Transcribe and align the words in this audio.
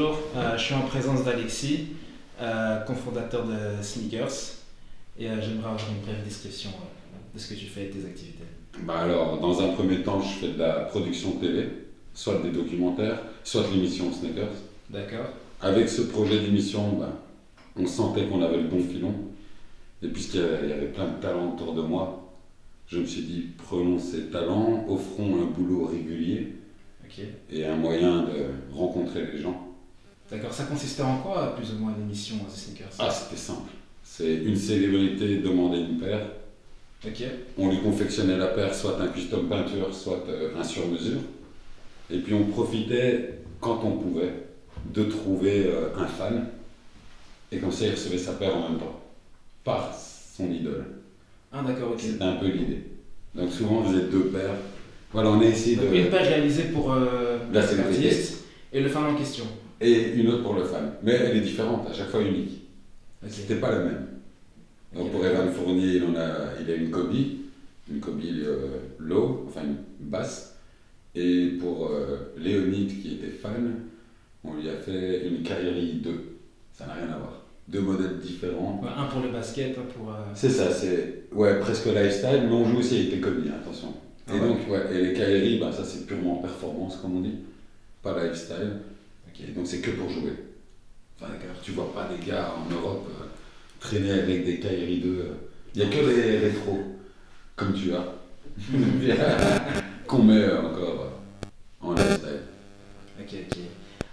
bonjour. 0.00 0.18
Euh, 0.36 0.56
je 0.56 0.64
suis 0.64 0.74
en 0.74 0.82
présence 0.82 1.24
d'Alexis, 1.24 1.88
euh, 2.40 2.80
cofondateur 2.80 3.44
de 3.46 3.82
Sneakers. 3.82 4.56
Et 5.18 5.28
euh, 5.28 5.40
j'aimerais 5.40 5.68
avoir 5.68 5.80
une 5.90 6.00
brève 6.00 6.24
description 6.24 6.70
de 7.34 7.38
ce 7.38 7.52
que 7.52 7.58
tu 7.58 7.66
fais 7.66 7.84
et 7.84 7.90
tes 7.90 8.06
activités. 8.06 8.44
Bah 8.84 9.00
alors, 9.00 9.38
dans 9.40 9.60
un 9.60 9.68
premier 9.74 10.02
temps, 10.02 10.20
je 10.20 10.38
fais 10.38 10.52
de 10.52 10.58
la 10.58 10.72
production 10.84 11.32
télé, 11.32 11.68
soit 12.14 12.40
des 12.42 12.50
documentaires, 12.50 13.20
soit 13.44 13.62
de 13.64 13.74
l'émission 13.74 14.10
Sneakers. 14.12 14.54
D'accord 14.88 15.26
Avec 15.60 15.88
ce 15.88 16.02
projet 16.02 16.40
d'émission, 16.40 16.92
bah, 16.92 17.12
on 17.76 17.86
sentait 17.86 18.24
qu'on 18.24 18.42
avait 18.42 18.58
le 18.58 18.68
bon 18.68 18.82
filon. 18.82 19.14
Et 20.02 20.08
puisqu'il 20.08 20.40
y 20.40 20.44
avait 20.44 20.60
il 20.64 20.70
y 20.70 20.72
avait 20.72 20.86
plein 20.86 21.08
de 21.08 21.20
talents 21.20 21.52
autour 21.52 21.74
de 21.74 21.82
moi, 21.82 22.32
je 22.86 22.98
me 22.98 23.06
suis 23.06 23.22
dit, 23.22 23.48
prenons 23.58 23.98
ces 23.98 24.30
talents, 24.30 24.86
offrons 24.88 25.42
un 25.42 25.46
boulot 25.46 25.84
régulier 25.86 26.54
et 27.50 27.66
un 27.66 27.76
moyen 27.76 28.22
de 28.22 28.46
rencontrer 28.72 29.26
les 29.32 29.38
gens. 29.38 29.69
D'accord. 30.30 30.52
Ça 30.52 30.64
consistait 30.64 31.02
en 31.02 31.18
quoi, 31.18 31.54
plus 31.56 31.72
ou 31.72 31.78
moins, 31.78 31.92
l'émission 31.98 32.36
The 32.36 32.56
Sneakers? 32.56 32.86
Ah, 32.98 33.10
c'était 33.10 33.40
simple. 33.40 33.70
C'est 34.04 34.34
une 34.34 34.56
célébrité 34.56 35.38
demander 35.38 35.78
une 35.78 35.98
paire. 35.98 36.20
Ok. 37.04 37.22
On 37.58 37.70
lui 37.70 37.80
confectionnait 37.80 38.36
la 38.36 38.48
paire, 38.48 38.74
soit 38.74 39.00
un 39.00 39.08
custom 39.08 39.48
peinture, 39.48 39.92
soit 39.94 40.24
euh, 40.28 40.50
un 40.58 40.62
sur-mesure. 40.62 41.20
Et 42.10 42.18
puis 42.18 42.34
on 42.34 42.44
profitait, 42.44 43.40
quand 43.60 43.80
on 43.84 43.92
pouvait, 43.92 44.32
de 44.92 45.04
trouver 45.04 45.66
euh, 45.66 45.88
un 45.96 46.06
fan. 46.06 46.46
Et 47.52 47.58
comme 47.58 47.72
ça, 47.72 47.86
il 47.86 47.92
recevait 47.92 48.18
sa 48.18 48.32
paire 48.34 48.56
en 48.56 48.68
même 48.68 48.78
temps, 48.78 49.00
par 49.64 49.92
son 50.36 50.50
idole. 50.50 50.84
Ah, 51.52 51.62
d'accord, 51.66 51.92
ok. 51.92 52.00
C'était 52.00 52.22
un 52.22 52.36
peu 52.36 52.46
l'idée. 52.46 52.82
Donc 53.34 53.50
souvent, 53.50 53.78
on 53.80 53.84
faisait 53.84 54.06
deux 54.06 54.26
paires. 54.26 54.54
Voilà, 55.12 55.30
on 55.30 55.40
a 55.40 55.44
essayé 55.44 55.76
Donc, 55.76 55.86
une 55.92 56.04
de... 56.04 56.10
page 56.10 56.28
réalisée 56.28 56.64
pour 56.64 56.92
euh, 56.92 57.38
La 57.52 57.66
célébrité. 57.66 58.02
l'artiste 58.04 58.44
et 58.72 58.80
le 58.80 58.88
fan 58.88 59.04
en 59.04 59.14
question. 59.16 59.44
Et 59.80 60.12
une 60.14 60.28
autre 60.28 60.42
pour 60.42 60.54
le 60.54 60.64
fan. 60.64 60.92
Mais 61.02 61.12
elle 61.12 61.36
est 61.38 61.40
différente, 61.40 61.88
à 61.88 61.92
chaque 61.94 62.08
fois 62.08 62.20
unique. 62.22 62.62
Ok. 63.22 63.30
C'était 63.30 63.56
pas 63.56 63.70
la 63.70 63.78
même. 63.84 64.06
Donc 64.94 65.10
pour. 65.12 65.24
Evan 65.24 65.50
Fournier, 65.52 65.96
il, 65.96 66.04
en 66.04 66.16
a, 66.16 66.60
il 66.60 66.70
a 66.70 66.74
une 66.74 66.90
Kobe, 66.90 67.14
une 67.90 68.00
Kobe 68.00 68.20
euh, 68.24 68.78
low, 68.98 69.46
enfin 69.48 69.62
une 69.64 69.76
basse. 70.08 70.56
Et 71.14 71.56
pour 71.60 71.88
euh, 71.90 72.32
Léonide, 72.38 73.00
qui 73.00 73.14
était 73.14 73.28
fan, 73.30 73.74
on 74.44 74.54
lui 74.54 74.68
a 74.68 74.74
fait 74.76 75.26
une 75.26 75.42
Kyrie 75.42 76.00
2. 76.02 76.10
Ça 76.72 76.86
n'a 76.86 76.94
rien 76.94 77.04
à 77.14 77.18
voir. 77.18 77.42
Deux 77.68 77.80
modèles 77.80 78.18
différents. 78.18 78.80
Un 78.96 79.04
pour 79.06 79.22
le 79.22 79.28
basket, 79.30 79.76
un 79.78 79.82
pour. 79.82 80.10
euh, 80.10 80.14
C'est 80.34 80.50
ça, 80.50 80.70
c'est 80.72 81.24
ouais, 81.32 81.58
presque 81.60 81.86
lifestyle, 81.86 82.42
mais 82.46 82.52
on 82.52 82.64
joue 82.68 82.78
aussi 82.78 82.98
avec 82.98 83.12
les 83.12 83.20
Kobe, 83.20 83.44
attention. 83.48 83.94
Ah 84.28 84.32
et 84.36 84.40
ouais. 84.40 84.46
donc, 84.48 84.58
ouais, 84.68 84.82
et 84.92 85.06
les 85.06 85.12
Kyrie, 85.14 85.58
bah, 85.58 85.70
ça 85.72 85.84
c'est 85.84 86.06
purement 86.06 86.36
performance, 86.36 86.96
comme 86.96 87.16
on 87.18 87.20
dit, 87.20 87.34
pas 88.02 88.20
lifestyle. 88.24 88.72
Donc 89.54 89.66
c'est 89.66 89.80
que 89.80 89.90
pour 89.92 90.08
jouer. 90.10 90.32
Enfin, 91.20 91.32
tu 91.62 91.72
vois 91.72 91.92
pas 91.92 92.08
des 92.08 92.24
gars 92.24 92.54
en 92.56 92.72
Europe 92.72 93.06
euh, 93.10 93.24
traîner 93.78 94.12
avec 94.12 94.44
des 94.44 94.58
Kyrie 94.58 95.00
2. 95.00 95.08
euh. 95.08 95.24
Il 95.74 95.82
n'y 95.82 95.86
a 95.86 95.90
que 95.96 96.04
les 96.04 96.38
rétros, 96.38 96.80
comme 97.56 97.72
tu 97.74 97.92
as, 97.94 98.04
qu'on 100.06 100.22
met 100.24 100.42
euh, 100.42 100.62
encore 100.62 101.12
en 101.80 101.92
lifestyle. 101.92 102.40
Ok, 103.20 103.34
ok. 103.50 103.58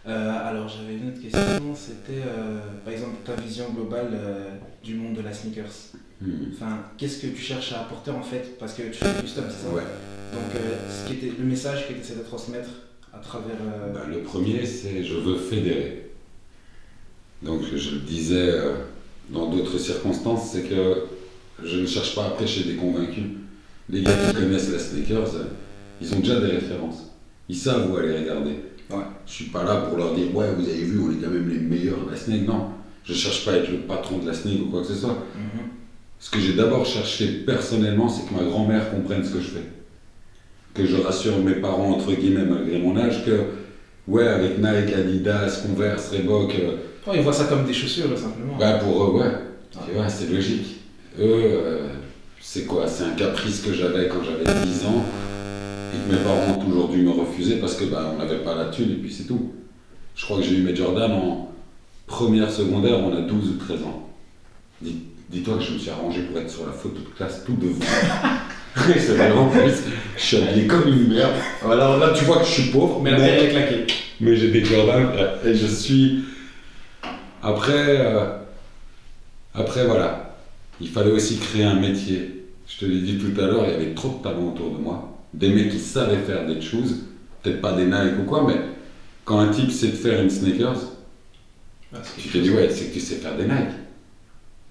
Euh, 0.08 0.48
alors 0.48 0.70
j'avais 0.70 0.96
une 0.96 1.10
autre 1.10 1.22
question, 1.22 1.76
c'était 1.76 2.22
euh, 2.26 2.60
par 2.86 2.94
exemple 2.94 3.18
ta 3.26 3.34
vision 3.36 3.70
globale 3.74 4.12
euh, 4.14 4.52
du 4.84 4.96
monde 4.96 5.16
de 5.16 5.22
la 5.22 5.34
sneakers. 5.34 5.92
Hmm. 6.22 6.46
Enfin, 6.54 6.84
qu'est-ce 6.98 7.22
que 7.22 7.28
tu 7.28 7.42
cherches 7.42 7.74
à 7.74 7.82
apporter 7.82 8.12
en 8.12 8.22
fait? 8.22 8.58
Parce 8.58 8.74
que 8.74 8.84
tu 8.84 8.94
fais 8.94 9.14
du 9.16 9.22
custom, 9.22 9.46
c'est 9.50 9.68
ça? 9.68 9.74
Ouais. 9.74 9.84
Donc 10.34 10.62
ce 10.90 11.08
qui 11.08 11.14
était, 11.14 11.34
le 11.38 11.46
message 11.46 11.88
que 11.88 11.94
tu 11.94 12.00
essaies 12.00 12.16
de 12.16 12.24
transmettre 12.24 12.70
à 13.18 13.24
travers... 13.24 13.56
euh, 13.62 13.94
Ben, 13.94 14.10
le 14.14 14.20
premier, 14.22 14.66
c'est 14.66 15.04
je 15.04 15.16
veux 15.16 15.38
fédérer. 15.38 16.10
Donc 17.44 17.62
je 17.76 17.92
le 17.92 18.00
disais 18.02 18.50
euh, 18.50 18.74
dans 19.30 19.50
d'autres 19.50 19.78
circonstances, 19.78 20.52
c'est 20.52 20.64
que 20.64 21.04
je 21.64 21.80
ne 21.80 21.86
cherche 21.86 22.16
pas 22.16 22.26
à 22.26 22.30
prêcher 22.32 22.64
des 22.64 22.76
convaincus. 22.76 23.24
Les 23.90 24.02
gars 24.02 24.12
qui 24.30 24.36
connaissent 24.36 24.72
la 24.72 24.80
sneakers, 24.80 25.36
euh, 25.36 25.44
ils 26.02 26.14
ont 26.14 26.20
déjà 26.20 26.40
des 26.40 26.48
références. 26.48 27.04
Ils 27.50 27.56
savent 27.56 27.92
où 27.92 27.96
aller 27.98 28.18
regarder. 28.18 28.56
Ouais. 28.90 29.04
Je 29.26 29.32
suis 29.32 29.46
pas 29.46 29.64
là 29.64 29.82
pour 29.82 29.98
leur 29.98 30.14
dire 30.16 30.34
ouais 30.36 30.48
vous 30.58 30.64
avez 30.68 30.82
vu 30.84 31.00
on 31.00 31.12
est 31.12 31.22
quand 31.24 31.30
même 31.32 31.50
les 31.50 31.60
meilleurs 31.60 32.06
de 32.06 32.12
la 32.12 32.18
snake. 32.18 32.48
Non, 32.48 32.70
je 33.04 33.14
cherche 33.14 33.46
pas 33.46 33.54
à 33.54 33.58
être 33.58 33.72
le 33.72 33.80
patron 33.80 34.20
de 34.20 34.28
la 34.28 34.34
snake 34.34 34.62
ou 34.62 34.70
quoi 34.70 34.82
que 34.82 34.88
ce 34.88 34.96
soit. 34.96 35.10
mhm. 35.36 35.64
Ce 36.20 36.32
que 36.32 36.40
j'ai 36.40 36.54
d'abord 36.54 36.84
cherché 36.86 37.28
personnellement, 37.46 38.10
c'est 38.10 38.28
que 38.28 38.34
ma 38.34 38.44
grand-mère 38.50 38.90
comprenne 38.90 39.24
ce 39.24 39.34
que 39.34 39.40
je 39.40 39.50
fais. 39.50 39.64
Que 40.78 40.86
je 40.86 40.98
rassure 41.02 41.40
mes 41.40 41.56
parents, 41.56 41.90
entre 41.92 42.14
guillemets, 42.14 42.46
malgré 42.46 42.78
mon 42.78 42.96
âge, 42.98 43.26
que, 43.26 43.46
ouais, 44.08 44.28
avec 44.28 44.60
Nike, 44.60 44.94
Adidas, 44.96 45.64
Converse, 45.66 46.12
Reebok, 46.12 46.54
euh, 46.54 46.72
Oh, 47.08 47.12
ils 47.16 47.22
voient 47.22 47.34
ça 47.34 47.46
comme 47.46 47.66
des 47.66 47.74
chaussures, 47.74 48.16
simplement. 48.18 48.58
bah 48.60 48.74
pour 48.74 49.04
eux, 49.06 49.20
ouais, 49.20 49.32
Ah. 49.76 49.80
tu 49.88 49.96
vois, 49.96 50.08
c'est 50.08 50.30
logique. 50.30 50.76
Eux, 51.20 51.24
euh, 51.26 51.88
c'est 52.40 52.66
quoi? 52.66 52.86
C'est 52.88 53.06
un 53.06 53.12
caprice 53.16 53.62
que 53.62 53.74
j'avais 53.74 54.08
quand 54.08 54.20
j'avais 54.24 54.44
10 54.66 54.86
ans 54.86 55.04
et 55.94 55.98
que 56.12 56.16
mes 56.16 56.22
parents 56.24 56.60
ont 56.60 56.64
toujours 56.66 56.90
dû 56.90 57.02
me 57.02 57.10
refuser 57.12 57.56
parce 57.56 57.76
que 57.76 57.86
bah, 57.86 58.14
on 58.14 58.20
n'avait 58.20 58.44
pas 58.44 58.54
la 58.56 58.66
thune 58.66 58.92
et 58.92 58.96
puis 58.96 59.12
c'est 59.12 59.24
tout. 59.24 59.54
Je 60.16 60.26
crois 60.26 60.38
que 60.38 60.44
j'ai 60.44 60.58
eu 60.58 60.62
mes 60.64 60.76
Jordan 60.76 61.12
en 61.12 61.52
première 62.06 62.52
secondaire, 62.52 63.00
on 63.00 63.16
a 63.18 63.22
12 63.22 63.50
ou 63.50 63.54
13 63.66 63.82
ans. 63.84 64.10
Dis- 64.82 65.02
Dis-toi 65.30 65.58
que 65.58 65.64
je 65.64 65.74
me 65.74 65.78
suis 65.80 65.90
arrangé 65.90 66.22
pour 66.22 66.40
être 66.40 66.50
sur 66.50 66.66
la 66.68 66.72
photo 66.72 66.96
de 67.00 67.16
classe 67.18 67.44
tout 67.46 67.56
devant. 67.60 67.80
C'est 69.00 69.16
plus, 69.16 69.92
je 70.18 70.22
suis 70.24 70.38
habillé 70.38 70.68
comme 70.68 70.88
une 70.88 71.08
merde. 71.08 71.34
Là, 71.68 72.14
tu 72.16 72.26
vois 72.26 72.40
que 72.40 72.46
je 72.46 72.52
suis 72.52 72.72
pauvre, 72.72 73.02
Mais 73.02 73.12
la 73.12 73.44
est 73.44 73.50
claquée. 73.50 73.88
mais 74.20 74.36
j'ai 74.36 74.52
des 74.52 74.64
Jordan 74.64 75.10
et 75.46 75.54
je 75.56 75.68
suis. 75.68 76.24
Après, 77.42 77.74
euh, 77.74 78.26
après 79.54 79.86
voilà, 79.86 80.36
il 80.82 80.90
fallait 80.90 81.12
aussi 81.12 81.38
créer 81.38 81.64
un 81.64 81.76
métier. 81.76 82.46
Je 82.68 82.80
te 82.80 82.86
l'ai 82.86 83.00
dit 83.02 83.18
tout 83.18 83.40
à 83.40 83.46
l'heure, 83.46 83.64
il 83.66 83.72
y 83.72 83.76
avait 83.76 83.94
trop 83.94 84.18
de 84.20 84.24
talents 84.24 84.50
autour 84.54 84.72
de 84.72 84.78
moi, 84.78 85.18
des 85.34 85.50
mecs 85.50 85.70
qui 85.70 85.80
savaient 85.80 86.18
faire 86.18 86.46
des 86.46 86.60
choses, 86.62 87.04
peut-être 87.42 87.62
pas 87.62 87.72
des 87.74 87.86
Nike 87.86 88.20
ou 88.20 88.24
quoi, 88.24 88.44
mais 88.46 88.56
quand 89.24 89.40
un 89.40 89.50
type 89.50 89.72
sait 89.72 89.88
de 89.88 89.96
faire 89.96 90.22
une 90.22 90.30
sneakers, 90.30 90.82
Ah, 91.94 91.98
c'est 92.04 92.22
tu 92.22 92.28
te 92.30 92.38
dis 92.40 92.50
ouais, 92.50 92.70
c'est 92.70 92.86
que 92.86 92.94
tu 92.94 93.00
sais 93.00 93.16
faire 93.16 93.38
des 93.38 93.46
Nike. 93.46 93.76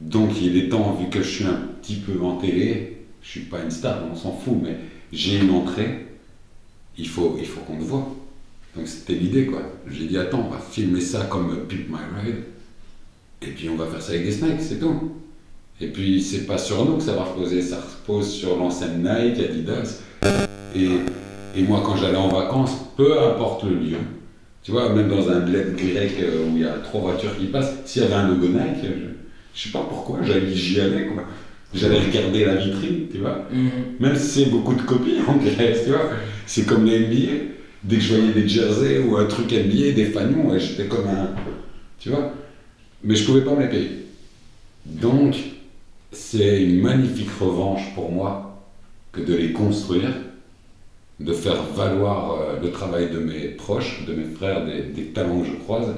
Donc 0.01 0.31
il 0.41 0.57
est 0.59 0.69
temps, 0.69 0.99
vu 1.01 1.09
que 1.09 1.23
je 1.23 1.29
suis 1.29 1.45
un 1.47 1.59
petit 1.81 1.97
peu 1.97 2.23
en 2.23 2.37
télé, 2.37 2.96
je 3.27 3.33
suis 3.33 3.41
pas 3.41 3.61
une 3.63 3.71
star, 3.71 3.99
on 4.11 4.15
s'en 4.15 4.33
fout, 4.33 4.57
mais 4.63 4.77
j'ai 5.13 5.39
une 5.39 5.51
entrée, 5.51 6.07
il 6.97 7.09
faut, 7.09 7.37
il 7.39 7.47
faut 7.47 7.61
qu'on 7.61 7.77
te 7.77 7.83
voit. 7.83 8.15
Donc 8.77 8.87
c'était 8.87 9.15
l'idée 9.15 9.47
quoi. 9.47 9.63
J'ai 9.91 10.07
dit 10.07 10.17
attends, 10.17 10.47
on 10.47 10.51
va 10.51 10.59
filmer 10.59 11.01
ça 11.01 11.27
comme 11.29 11.67
Pimp 11.69 11.89
My 11.89 12.23
Ride, 12.23 12.45
et 13.43 13.49
puis 13.49 13.69
on 13.69 13.77
va 13.77 13.87
faire 13.87 14.01
ça 14.01 14.13
avec 14.13 14.25
des 14.25 14.33
snakes, 14.33 14.61
c'est 14.61 14.79
tout. 14.79 15.13
Et 15.81 15.89
puis 15.89 16.23
c'est 16.23 16.47
pas 16.47 16.57
sur 16.57 16.85
nous 16.85 16.99
que 16.99 17.03
ça 17.03 17.15
va 17.15 17.25
reposer, 17.25 17.61
ça 17.63 17.81
repose 17.81 18.31
sur 18.31 18.57
l'enseigne 18.57 18.99
Nike, 18.99 19.41
Adidas. 19.41 20.03
Et, 20.75 20.89
et 21.57 21.63
moi 21.63 21.83
quand 21.85 21.97
j'allais 21.97 22.17
en 22.17 22.29
vacances, 22.29 22.77
peu 22.97 23.21
importe 23.21 23.65
le 23.65 23.75
lieu, 23.75 23.99
tu 24.63 24.71
vois, 24.71 24.89
même 24.91 25.09
dans 25.09 25.29
un 25.31 25.41
bled 25.41 25.75
grec 25.77 26.13
euh, 26.21 26.47
où 26.47 26.57
il 26.57 26.63
y 26.63 26.65
a 26.65 26.79
trois 26.79 27.01
voitures 27.01 27.37
qui 27.37 27.47
passent, 27.47 27.75
s'il 27.85 28.03
y 28.03 28.05
avait 28.05 28.15
un 28.15 28.29
logo 28.29 28.47
Nike, 28.47 28.85
je, 28.85 28.89
je 29.55 29.65
sais 29.65 29.71
pas 29.71 29.85
pourquoi, 29.89 30.21
j'y 30.23 30.81
allais 30.81 31.07
quoi. 31.09 31.25
J'allais 31.75 32.01
regarder 32.01 32.45
la 32.45 32.57
vitrine, 32.57 33.09
tu 33.11 33.19
vois. 33.19 33.47
Mhm. 33.53 33.71
Même 34.01 34.17
si 34.17 34.45
c'est 34.45 34.51
beaucoup 34.51 34.75
de 34.75 34.83
copies 34.83 35.19
en 35.27 35.37
Grèce, 35.37 35.85
tu 35.85 35.91
vois. 35.91 36.11
C'est 36.47 36.65
comme 36.65 36.85
les 36.85 37.01
NBA. 37.01 37.55
Dès 37.83 37.97
que 37.97 38.03
je 38.03 38.15
voyais 38.15 38.33
des 38.33 38.49
jerseys 38.49 38.99
ou 39.01 39.17
un 39.17 39.27
truc 39.27 39.53
NBA, 39.53 39.93
des 39.93 40.07
fanions, 40.07 40.49
ouais, 40.49 40.59
j'étais 40.59 40.87
comme 40.87 41.07
un. 41.09 41.31
Tu 41.99 42.11
vois. 42.11 42.33
Mais 43.05 43.15
je 43.15 43.25
pouvais 43.25 43.43
pas 43.43 43.55
me 43.55 43.63
les 43.63 43.69
payer. 43.69 43.91
Donc, 44.85 45.37
c'est 46.13 46.63
une 46.63 46.81
magnifique 46.81 47.31
revanche 47.41 47.95
pour 47.95 48.11
moi 48.11 48.65
que 49.13 49.21
de 49.21 49.35
les 49.35 49.53
construire, 49.53 50.11
de 51.21 51.33
faire 51.33 51.63
valoir 51.75 52.33
euh, 52.33 52.61
le 52.61 52.71
travail 52.71 53.11
de 53.11 53.19
mes 53.19 53.49
proches, 53.49 54.05
de 54.07 54.15
mes 54.15 54.25
frères, 54.35 54.65
des, 54.65 54.83
des 54.83 55.07
talents 55.09 55.41
que 55.41 55.47
je 55.47 55.55
croise, 55.55 55.89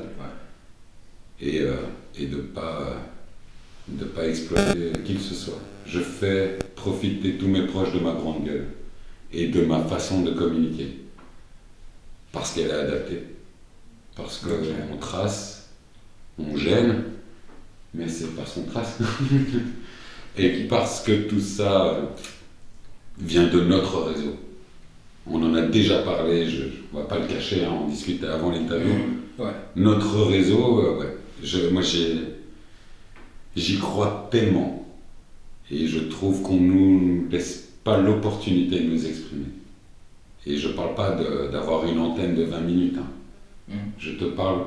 et, 1.41 1.61
euh, 1.61 1.76
et 2.19 2.26
de 2.26 2.37
pas 2.37 2.97
de 3.88 4.05
pas 4.05 4.26
exploiter 4.26 4.93
qui 5.05 5.14
que 5.14 5.20
ce 5.20 5.35
soit. 5.35 5.61
Je 5.87 6.00
fais 6.00 6.58
profiter 6.76 7.35
tous 7.35 7.49
mes 7.49 7.67
proches 7.67 7.93
de 7.93 8.00
ma 8.00 8.12
grande 8.12 8.44
gueule 8.44 8.67
et 9.32 9.49
de 9.49 9.62
ma 9.62 9.81
façon 9.81 10.23
de 10.23 10.31
communiquer. 10.32 10.99
Parce 12.32 12.52
qu'elle 12.52 12.69
est 12.69 12.73
adaptée. 12.73 13.23
Parce 14.14 14.38
qu'on 14.38 14.96
trace, 14.96 15.70
on 16.38 16.56
gêne, 16.56 17.05
mais 17.94 18.08
c'est 18.08 18.35
parce 18.37 18.52
qu'on 18.55 18.64
trace. 18.64 18.99
et 20.38 20.64
parce 20.69 21.02
que 21.02 21.29
tout 21.29 21.40
ça 21.40 21.99
vient 23.19 23.49
de 23.49 23.61
notre 23.61 24.02
réseau. 24.02 24.37
On 25.26 25.43
en 25.43 25.55
a 25.55 25.62
déjà 25.62 26.02
parlé, 26.02 26.49
je 26.49 26.62
ne 26.62 27.00
vais 27.00 27.08
pas 27.08 27.19
le 27.19 27.26
cacher, 27.26 27.64
hein, 27.64 27.73
on 27.85 27.88
discutait 27.88 28.26
avant 28.26 28.50
l'interview. 28.50 28.94
Ouais. 29.38 29.52
Notre 29.76 30.23
réseau, 30.26 30.81
euh, 30.81 30.99
ouais. 30.99 31.17
Je, 31.43 31.69
moi, 31.69 31.82
j'ai, 31.82 32.17
j'y 33.58 33.78
crois 33.78 34.28
tellement. 34.31 34.87
Et 35.70 35.87
je 35.87 35.99
trouve 36.00 36.43
qu'on 36.43 36.56
nous 36.60 37.26
laisse 37.31 37.69
pas 37.84 37.99
l'opportunité 38.00 38.81
de 38.81 38.88
nous 38.88 39.06
exprimer. 39.06 39.46
Et 40.46 40.56
je 40.56 40.69
parle 40.69 40.94
pas 40.94 41.10
d'avoir 41.52 41.84
une 41.87 41.99
antenne 41.99 42.34
de 42.34 42.44
20 42.44 42.60
minutes. 42.60 42.96
hein. 42.99 43.06
Mhm. 43.69 43.78
Je 43.99 44.12
te 44.12 44.25
parle 44.25 44.62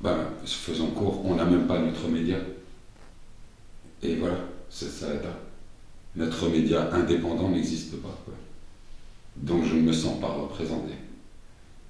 Ben, 0.00 0.16
faisons 0.44 0.88
court, 0.88 1.22
on 1.24 1.34
n'a 1.36 1.44
même 1.44 1.66
pas 1.66 1.78
notre 1.80 2.06
média. 2.08 2.36
Et 4.02 4.14
voilà, 4.16 4.38
c'est 4.70 4.90
ça 4.90 5.08
là. 5.08 5.36
Notre 6.14 6.48
média 6.48 6.92
indépendant 6.94 7.48
n'existe 7.48 7.96
pas. 7.96 8.16
quoi. 8.24 8.34
Donc 9.36 9.64
je 9.64 9.74
ne 9.74 9.82
me 9.82 9.92
sens 9.92 10.20
pas 10.20 10.28
représenté. 10.28 10.92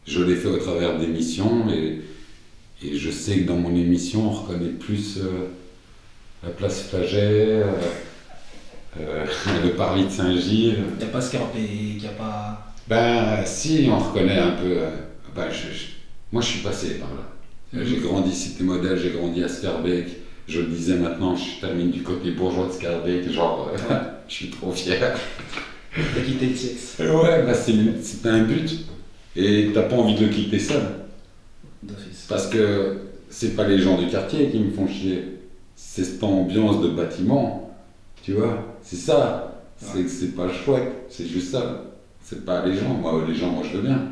Je 0.07 0.23
l'ai 0.23 0.37
fait 0.37 0.49
au 0.49 0.57
travers 0.59 0.99
d'émissions 0.99 1.69
et, 1.71 2.01
et 2.83 2.97
je 2.97 3.11
sais 3.11 3.41
que 3.41 3.49
dans 3.49 3.57
mon 3.59 3.75
émission, 3.77 4.29
on 4.29 4.31
reconnaît 4.31 4.71
plus 4.71 5.19
euh, 5.19 5.49
la 6.43 6.51
place 6.51 6.83
Flaget, 6.89 7.63
euh, 7.63 7.65
euh, 9.01 9.25
le 9.65 9.71
Paris 9.71 10.05
de 10.05 10.11
Saint-Gilles. 10.11 10.77
Il 10.93 10.99
n'y 10.99 11.05
a 11.05 11.13
pas 11.13 11.21
Scarpé, 11.21 11.59
il 11.61 11.99
n'y 12.01 12.07
a 12.07 12.11
pas. 12.11 12.73
Ben 12.89 13.45
si, 13.45 13.89
on 13.91 13.99
reconnaît 13.99 14.39
un 14.39 14.53
peu. 14.53 14.67
euh, 14.79 14.91
ben, 15.35 15.47
je- 15.51 15.75
je- 15.77 15.87
moi, 16.33 16.43
je 16.43 16.47
suis 16.49 16.61
passé 16.61 16.95
par 16.99 17.09
là. 17.11 17.23
Mhm. 17.73 17.85
J'ai 17.87 17.97
grandi 17.99 18.35
Cité 18.35 18.65
Modèle, 18.65 18.99
j'ai 18.99 19.11
grandi 19.11 19.43
à 19.45 19.49
Scarbeck. 19.49 20.07
Je 20.47 20.61
le 20.61 20.67
disais 20.69 20.95
maintenant, 20.97 21.37
je 21.37 21.61
termine 21.61 21.91
du 21.91 22.03
côté 22.03 22.31
bourgeois 22.31 22.67
de 22.69 22.73
Scarbeck. 22.73 23.31
Genre, 23.31 23.71
euh, 23.75 23.95
je 24.29 24.35
suis 24.35 24.51
trop 24.51 24.73
fier. 24.73 25.15
T'as 25.95 26.21
quitté 26.23 26.47
le 26.47 26.53
TX 26.53 27.01
Ouais, 27.01 27.43
bah 27.45 27.55
c'est 27.55 27.73
c'était 28.03 28.29
un 28.29 28.43
but. 28.45 28.87
Et 29.37 29.71
t'as 29.75 29.83
pas 29.83 29.97
envie 29.97 30.15
de 30.15 30.25
le 30.27 30.29
quitter 30.33 30.59
seul. 30.59 30.83
d'office. 31.83 32.25
Parce 32.29 32.47
que 32.47 32.99
c'est 33.31 33.55
pas 33.55 33.67
les 33.69 33.79
gens 33.79 33.99
du 34.01 34.07
quartier 34.09 34.49
qui 34.51 34.59
me 34.59 34.71
font 34.71 34.87
chier. 34.89 35.38
C'est 35.81 36.03
cette 36.03 36.25
ambiance 36.25 36.83
de 36.83 36.89
bâtiment. 36.89 37.73
Tu 38.25 38.33
vois 38.33 38.77
C'est 38.83 38.97
ça. 38.97 39.63
C'est 39.77 40.03
que 40.03 40.09
c'est 40.09 40.35
pas 40.35 40.53
chouette. 40.53 41.07
C'est 41.09 41.27
juste 41.27 41.53
ça. 41.53 41.85
C'est 42.21 42.45
pas 42.45 42.67
les 42.67 42.77
gens. 42.77 42.95
Moi, 42.95 43.25
les 43.29 43.35
gens, 43.37 43.51
moi, 43.53 43.63
je 43.65 43.77
veux 43.77 43.85
bien. 43.85 44.09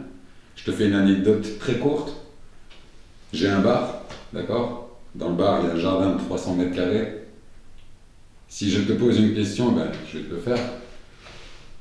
Je 0.55 0.65
te 0.65 0.71
fais 0.71 0.87
une 0.87 0.95
anecdote 0.95 1.59
très 1.59 1.75
courte. 1.79 2.15
J'ai 3.33 3.49
un 3.49 3.63
bar, 3.63 4.05
d'accord 4.33 4.97
Dans 5.17 5.31
le 5.31 5.35
bar, 5.35 5.61
il 5.61 5.67
y 5.67 5.71
a 5.71 5.75
un 5.75 5.79
jardin 5.79 6.15
de 6.15 6.21
300 6.21 6.55
mètres 6.55 6.77
carrés. 6.77 7.25
Si 8.47 8.71
je 8.71 8.83
te 8.83 8.93
pose 8.93 9.19
une 9.19 9.35
question, 9.35 9.73
ben, 9.73 9.91
je 10.09 10.19
vais 10.19 10.25
te 10.25 10.35
le 10.35 10.41
faire. 10.41 10.61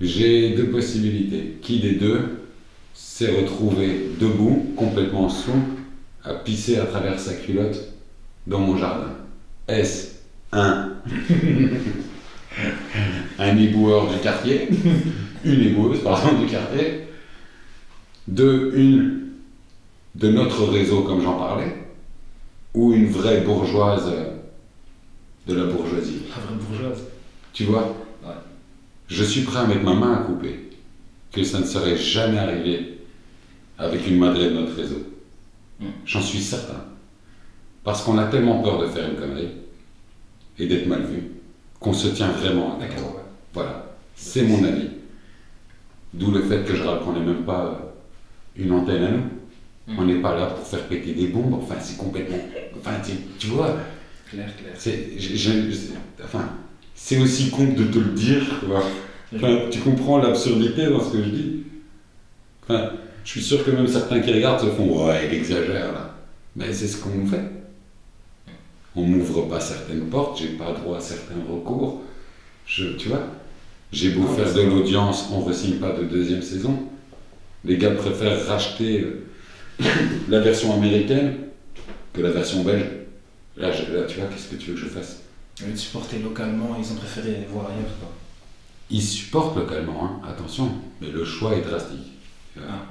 J'ai 0.02 0.56
deux 0.56 0.72
possibilités. 0.72 1.60
Qui 1.62 1.80
des 1.80 1.94
deux 1.94 2.48
s'est 2.96 3.40
retrouvé 3.40 4.10
debout, 4.20 4.74
complètement 4.76 5.30
sous, 5.30 5.52
à 6.24 6.34
pisser 6.34 6.80
à 6.80 6.86
travers 6.86 7.20
sa 7.20 7.36
culotte 7.36 7.94
dans 8.48 8.60
mon 8.60 8.78
jardin? 8.78 9.15
Est-ce 9.68 10.16
un 10.52 10.92
un 13.40 13.58
éboueur 13.58 14.12
du 14.12 14.20
quartier, 14.20 14.70
une 15.46 15.62
éboueuse, 15.62 16.02
pardon, 16.04 16.40
du 16.40 16.46
quartier 16.48 17.08
Deux, 18.28 18.72
une 18.76 19.22
de 20.16 20.30
notre 20.30 20.66
réseau, 20.66 21.02
comme 21.04 21.22
j'en 21.22 21.38
parlais, 21.38 21.76
ou 22.74 22.94
une 22.94 23.08
vraie 23.10 23.42
bourgeoise 23.42 24.10
de 25.48 25.54
la 25.54 25.66
bourgeoisie 25.66 26.24
La 26.30 26.42
vraie 26.44 26.56
bourgeoise. 26.56 27.04
tu 27.54 27.66
vois? 27.66 27.96
Ouais. 28.24 28.34
Je 29.08 29.24
suis 29.24 29.42
prêt 29.42 29.60
à 29.60 29.68
mettre 29.68 29.84
ma 29.84 29.94
main 29.94 30.14
à 30.14 30.18
couper 30.24 30.70
que 31.32 31.44
ça 31.44 31.60
ne 31.60 31.66
serait 31.66 31.98
jamais 31.98 32.40
arrivé 32.40 33.00
avec 33.78 34.08
une 34.08 34.18
madrée 34.18 34.50
de 34.50 34.56
notre 34.56 34.76
réseau. 34.76 35.04
Mm. 35.82 35.88
J'en 36.06 36.22
suis 36.22 36.40
certain. 36.40 36.82
Parce 37.86 38.02
qu'on 38.02 38.18
a 38.18 38.26
tellement 38.26 38.62
peur 38.64 38.80
de 38.80 38.88
faire 38.88 39.08
une 39.08 39.16
connerie 39.16 39.50
et 40.58 40.68
d'être 40.68 40.88
mal 40.88 41.04
vu 41.04 41.22
qu'on 41.80 41.94
se 41.94 42.08
tient 42.08 42.32
vraiment 42.32 42.76
à 42.76 42.80
D'accord. 42.80 43.22
Voilà, 43.54 43.86
c'est 44.16 44.42
mon 44.42 44.64
avis. 44.64 44.90
D'où 46.12 46.32
le 46.32 46.42
fait 46.42 46.66
que 46.66 46.76
je 46.76 46.82
rappelle 46.82 47.06
qu'on 47.06 47.14
n'est 47.14 47.26
même 47.26 47.44
pas 47.44 47.66
euh, 47.66 48.64
une 48.64 48.72
antenne 48.72 49.04
à 49.04 49.12
nous. 49.12 49.24
Mm. 49.88 50.00
On 50.00 50.06
n'est 50.06 50.20
pas 50.20 50.36
là 50.36 50.48
pour 50.48 50.66
faire 50.66 50.82
péter 50.88 51.14
des 51.14 51.28
bombes. 51.28 51.54
Enfin, 51.54 51.76
c'est 51.80 51.98
complètement. 51.98 52.40
Enfin, 52.76 52.94
tu, 53.38 53.48
vois, 53.48 53.78
Clair, 54.32 54.48
clair. 54.58 54.74
c'est, 54.76 55.12
enfin, 56.24 56.50
c'est 56.96 57.20
aussi 57.20 57.52
con 57.52 57.66
de 57.66 57.84
te 57.84 58.00
le 58.00 58.14
dire. 58.14 58.42
tu 58.62 58.66
vois. 58.66 58.84
Enfin, 59.36 59.60
tu 59.70 59.80
comprends 59.80 60.18
l'absurdité 60.18 60.88
dans 60.88 61.02
ce 61.02 61.12
que 61.14 61.24
je 61.24 61.30
dis. 61.30 61.64
Enfin, 62.64 62.94
je 63.24 63.30
suis 63.30 63.44
sûr 63.44 63.64
que 63.64 63.70
même 63.70 63.88
certains 63.88 64.22
qui 64.22 64.34
regardent 64.34 64.62
se 64.62 64.72
font 64.72 65.06
Ouais, 65.06 65.28
il 65.30 65.38
exagère 65.38 65.94
là. 65.94 66.16
Mais 66.56 66.74
c'est 66.74 66.88
ce 66.88 66.98
qu'on 66.98 67.10
nous 67.10 67.28
fait. 67.28 67.55
On 68.96 69.02
m'ouvre 69.04 69.44
pas 69.48 69.60
certaines 69.60 70.08
portes, 70.10 70.40
j'ai 70.40 70.50
pas 70.50 70.72
droit 70.74 70.98
à 70.98 71.02
certains 71.02 71.36
recours. 71.52 72.02
Je, 72.66 72.94
tu 72.94 73.10
vois, 73.10 73.28
j'ai 73.92 74.12
beau 74.12 74.26
Ah, 74.32 74.36
faire 74.44 74.54
de 74.54 74.62
l'audience, 74.62 75.26
on 75.32 75.48
ne 75.48 75.54
signe 75.54 75.76
pas 75.80 75.92
de 75.92 76.04
deuxième 76.06 76.42
saison. 76.42 76.78
Les 77.66 77.78
gars 77.78 77.92
préfèrent 77.92 78.46
racheter 78.48 79.02
euh, 79.02 79.26
la 80.30 80.40
version 80.40 80.74
américaine 80.74 81.36
que 82.14 82.22
la 82.22 82.32
version 82.32 82.64
belge. 82.64 82.86
Là, 83.58 83.72
je- 83.72 83.92
là, 83.94 84.04
tu 84.08 84.20
vois, 84.20 84.28
qu'est-ce 84.30 84.48
que 84.50 84.56
tu 84.56 84.70
veux 84.72 84.76
que 84.76 84.82
je 84.82 84.86
fasse? 84.88 85.18
De 85.66 85.76
supporter 85.76 86.20
localement, 86.20 86.76
ils 86.80 86.92
ont 86.92 86.96
préféré 86.96 87.36
aller 87.36 87.48
voir 87.52 87.66
ailleurs. 87.68 87.96
Quoi. 88.00 88.12
Ils 88.90 89.02
supportent 89.02 89.56
localement, 89.58 90.04
hein, 90.06 90.28
attention, 90.30 90.70
mais 91.02 91.08
le 91.10 91.24
choix 91.26 91.56
est 91.56 91.62
drastique. 91.62 92.14
Ah. 92.58 92.86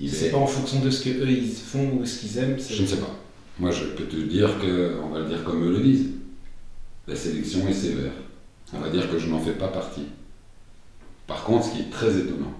Il 0.00 0.10
C'est 0.10 0.26
est- 0.26 0.30
pas 0.30 0.38
en 0.38 0.46
fonction 0.46 0.80
de 0.80 0.90
ce 0.90 1.04
que 1.04 1.10
eux 1.10 1.30
ils 1.30 1.48
font 1.50 1.98
ou 2.00 2.04
ce 2.06 2.20
qu'ils 2.20 2.38
aiment. 2.38 2.58
c'est- 2.58 2.74
Je 2.74 2.82
ne 2.82 2.86
sais 2.86 2.96
pas. 2.96 3.14
Moi, 3.58 3.70
je 3.70 3.84
peux 3.84 4.04
te 4.04 4.16
dire 4.16 4.50
que, 4.60 4.96
on 5.02 5.08
va 5.08 5.20
le 5.20 5.26
dire 5.26 5.42
comme 5.44 5.64
eux 5.64 5.72
le 5.72 5.80
disent, 5.80 6.10
la 7.08 7.16
sélection 7.16 7.66
est 7.68 7.72
sévère. 7.72 8.12
On 8.72 8.80
va 8.80 8.90
dire 8.90 9.10
que 9.10 9.18
je 9.18 9.28
n'en 9.28 9.38
fais 9.40 9.52
pas 9.52 9.68
partie. 9.68 10.06
Par 11.26 11.42
contre, 11.44 11.66
ce 11.66 11.72
qui 11.72 11.80
est 11.82 11.90
très 11.90 12.16
étonnant, 12.18 12.52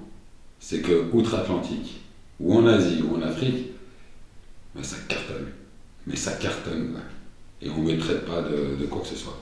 c'est 0.58 0.80
que 0.80 1.10
outre-Atlantique, 1.12 2.00
ou 2.40 2.54
en 2.56 2.66
Asie, 2.66 3.02
ou 3.02 3.16
en 3.16 3.22
Afrique, 3.22 3.66
mais 4.74 4.82
ça 4.82 4.96
cartonne. 5.08 5.48
Mais 6.06 6.16
ça 6.16 6.32
cartonne. 6.32 6.94
Et 7.60 7.68
on 7.70 7.82
ne 7.82 7.92
me 7.92 7.98
traite 7.98 8.24
pas 8.24 8.42
de, 8.42 8.76
de 8.80 8.86
quoi 8.86 9.02
que 9.02 9.08
ce 9.08 9.16
soit. 9.16 9.38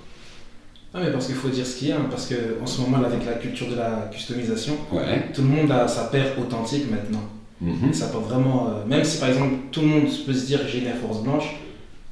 Ah 0.97 1.01
mais 1.03 1.11
parce 1.11 1.27
qu'il 1.27 1.35
faut 1.35 1.49
dire 1.49 1.67
ce 1.67 1.77
qu'il 1.77 1.89
y 1.89 1.93
a, 1.93 1.99
hein, 1.99 2.07
parce 2.09 2.29
qu'en 2.33 2.67
ce 2.67 2.81
moment 2.81 2.99
là 3.01 3.09
avec 3.09 3.27
la 3.27 3.35
culture 3.35 3.69
de 3.69 3.75
la 3.75 4.09
customisation, 4.13 4.79
Ouais. 4.93 5.31
tout 5.35 5.43
le 5.43 5.49
monde 5.49 5.71
a 5.73 5.89
sa 5.89 6.05
paire 6.05 6.39
authentique 6.39 6.89
maintenant. 6.91 7.29
Mhm. 7.61 7.93
Ça 7.93 8.09
peut 8.09 8.19
vraiment, 8.19 8.69
euh, 8.69 8.87
même 8.87 9.05
si 9.05 9.19
par 9.19 9.29
exemple 9.29 9.55
tout 9.71 9.81
le 9.81 9.87
monde 9.87 10.05
peut 10.27 10.33
se 10.35 10.47
dire 10.47 10.61
j'ai 10.67 10.79
une 10.81 10.87
Air 10.87 10.97
Force 10.97 11.23
blanche, 11.23 11.57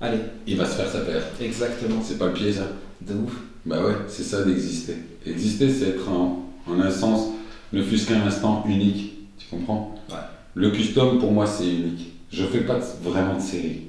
allez, 0.00 0.19
Il 0.47 0.56
va 0.56 0.65
se 0.67 0.77
faire 0.77 0.89
sa 0.89 1.00
paire. 1.00 1.23
exactement, 1.40 2.00
C'est 2.02 2.19
pas 2.19 2.26
le 2.26 2.33
pied, 2.33 2.52
ça 2.52 2.69
de 3.00 3.14
ouf. 3.14 3.33
Bah 3.66 3.85
ouais, 3.85 3.95
c'est 4.09 4.23
ça 4.23 4.45
d'exister. 4.45 4.97
Exister, 5.26 5.69
c'est 5.71 5.90
être 5.90 6.09
en, 6.09 6.47
en 6.66 6.81
un 6.81 6.90
sens, 6.90 7.28
ne 7.73 7.83
fût-ce 7.83 8.07
qu'un 8.09 8.23
instant 8.26 8.64
unique. 8.69 9.12
Tu 9.38 9.47
comprends? 9.50 9.95
Ouais. 10.11 10.16
Le 10.55 10.71
custom, 10.71 11.19
pour 11.19 11.33
moi, 11.33 11.47
c'est 11.47 11.66
unique. 11.66 12.12
Je 12.31 12.45
fais 12.45 12.61
pas 12.62 12.76
de- 12.76 13.09
vraiment 13.09 13.37
de 13.37 13.40
série. 13.43 13.83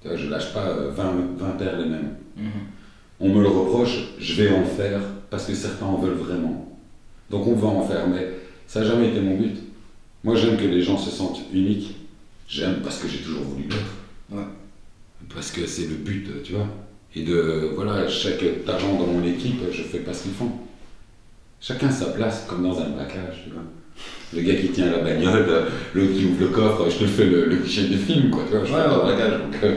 Tu 0.00 0.08
vois, 0.08 0.16
je 0.16 0.28
lâche 0.28 0.52
pas 0.52 0.66
euh, 0.66 0.90
20, 0.90 1.12
20 1.38 1.48
paires 1.58 1.78
les 1.78 1.86
mêmes. 1.88 2.14
Mhm. 2.36 2.44
On 3.20 3.28
me 3.28 3.40
le 3.42 3.48
reproche, 3.48 4.08
je 4.18 4.42
vais 4.42 4.50
en 4.54 4.64
faire 4.64 5.00
parce 5.30 5.46
que 5.46 5.54
certains 5.54 5.86
en 5.86 5.96
veulent 5.96 6.14
vraiment. 6.14 6.68
Donc 7.30 7.46
on 7.46 7.54
va 7.54 7.68
en 7.68 7.82
faire, 7.86 8.08
mais 8.08 8.28
ça 8.66 8.80
n'a 8.80 8.86
jamais 8.86 9.08
été 9.08 9.20
mon 9.20 9.36
but. 9.36 9.56
Moi, 10.24 10.36
j'aime 10.36 10.56
que 10.56 10.64
les 10.64 10.82
gens 10.82 10.98
se 10.98 11.10
sentent 11.10 11.40
uniques. 11.52 11.96
J'aime 12.48 12.76
parce 12.82 12.98
que 12.98 13.08
j'ai 13.08 13.18
toujours 13.18 13.42
voulu 13.42 13.64
l'être. 13.64 13.92
Ouais. 14.30 14.44
Parce 15.34 15.50
que 15.50 15.66
c'est 15.66 15.82
le 15.88 15.96
but, 15.96 16.26
tu 16.44 16.52
vois. 16.52 16.66
Et 17.14 17.22
de, 17.24 17.70
voilà, 17.74 18.08
chaque 18.08 18.42
talent 18.64 18.94
dans 18.98 19.06
mon 19.06 19.24
équipe, 19.26 19.60
je 19.72 19.82
fais 19.82 19.98
pas 19.98 20.12
ce 20.14 20.24
qu'ils 20.24 20.32
font. 20.32 20.50
Chacun 21.60 21.90
sa 21.90 22.06
place, 22.06 22.44
comme 22.48 22.62
dans 22.62 22.78
un 22.80 22.88
braquage, 22.90 23.44
tu 23.44 23.50
vois. 23.52 23.62
Le 24.34 24.40
gars 24.42 24.58
qui 24.60 24.68
tient 24.68 24.90
la 24.90 24.98
bagnole, 24.98 25.46
l'autre 25.94 26.12
qui 26.14 26.24
ouvre 26.24 26.40
le 26.40 26.48
coffre, 26.48 26.88
je 26.90 27.04
te 27.04 27.06
fais 27.06 27.26
le, 27.26 27.46
le 27.46 27.56
cliché 27.56 27.84
du 27.88 27.98
film, 27.98 28.30
quoi, 28.30 28.44
tu 28.50 28.56
vois. 28.56 28.64
Je 28.64 28.72
Ouais, 28.72 28.78
fais 28.80 28.88
pas 28.88 28.94
de 28.94 28.98
ouais. 29.00 29.16
braquage. 29.16 29.40
donc, 29.40 29.56
euh, 29.62 29.74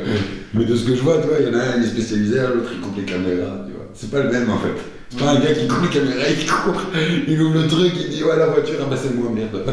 mais 0.53 0.65
de 0.65 0.75
ce 0.75 0.85
que 0.85 0.95
je 0.95 1.01
vois, 1.01 1.21
tu 1.21 1.27
vois, 1.27 1.37
il 1.41 1.47
y 1.47 1.49
en 1.49 1.59
a 1.59 1.63
un, 1.63 1.77
il 1.77 1.83
est 1.83 1.87
spécialisé, 1.87 2.39
l'autre, 2.39 2.69
il 2.73 2.79
coupe 2.79 2.97
les 2.97 3.03
caméras, 3.03 3.65
tu 3.67 3.73
vois. 3.73 3.87
C'est 3.93 4.09
pas 4.09 4.23
le 4.23 4.31
même, 4.31 4.49
en 4.49 4.57
fait. 4.57 4.69
C'est 5.09 5.19
pas 5.19 5.31
un 5.31 5.39
gars 5.39 5.53
qui 5.53 5.67
coupe 5.67 5.83
les 5.83 5.89
caméras, 5.99 6.23
il 6.29 6.45
court, 6.45 6.81
il 7.27 7.41
ouvre 7.41 7.61
le 7.61 7.67
truc, 7.67 7.91
il 7.99 8.09
dit, 8.09 8.23
ouais, 8.23 8.37
la 8.37 8.47
voiture, 8.47 8.75
ah 8.81 8.85
bah 8.89 8.97
c'est 9.01 9.13
moi, 9.13 9.29
merde. 9.33 9.63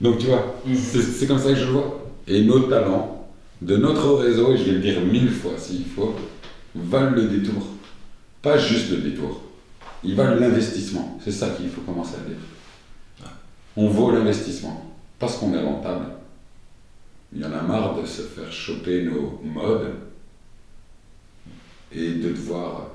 Donc, 0.00 0.18
tu 0.18 0.26
vois, 0.26 0.56
c'est 0.66 1.02
c'est 1.02 1.26
comme 1.26 1.38
ça 1.38 1.50
que 1.50 1.56
je 1.56 1.66
le 1.66 1.72
vois. 1.72 2.12
Et 2.26 2.42
nos 2.44 2.60
talents, 2.60 3.28
de 3.60 3.76
notre 3.76 4.14
réseau, 4.14 4.52
et 4.52 4.56
je 4.56 4.64
vais 4.64 4.72
le 4.72 4.78
dire 4.78 5.00
mille 5.00 5.30
fois 5.30 5.52
s'il 5.58 5.84
faut, 5.84 6.14
valent 6.74 7.16
le 7.16 7.28
détour. 7.28 7.62
Pas 8.42 8.56
juste 8.56 8.90
le 8.90 8.98
détour. 8.98 9.42
Ils 10.02 10.14
valent 10.14 10.40
l'investissement. 10.40 11.18
C'est 11.22 11.32
ça 11.32 11.50
qu'il 11.50 11.68
faut 11.68 11.82
commencer 11.82 12.14
à 12.14 12.28
dire. 12.28 13.30
On 13.76 13.88
vaut 13.88 14.10
l'investissement. 14.10 14.94
Parce 15.18 15.36
qu'on 15.36 15.52
est 15.52 15.62
rentable. 15.62 16.06
Il 17.34 17.42
y 17.42 17.44
en 17.44 17.52
a 17.52 17.62
marre 17.62 18.00
de 18.00 18.06
se 18.06 18.22
faire 18.22 18.50
choper 18.50 19.04
nos 19.04 19.40
modes 19.44 19.92
et 21.92 22.12
de 22.14 22.30
devoir 22.30 22.88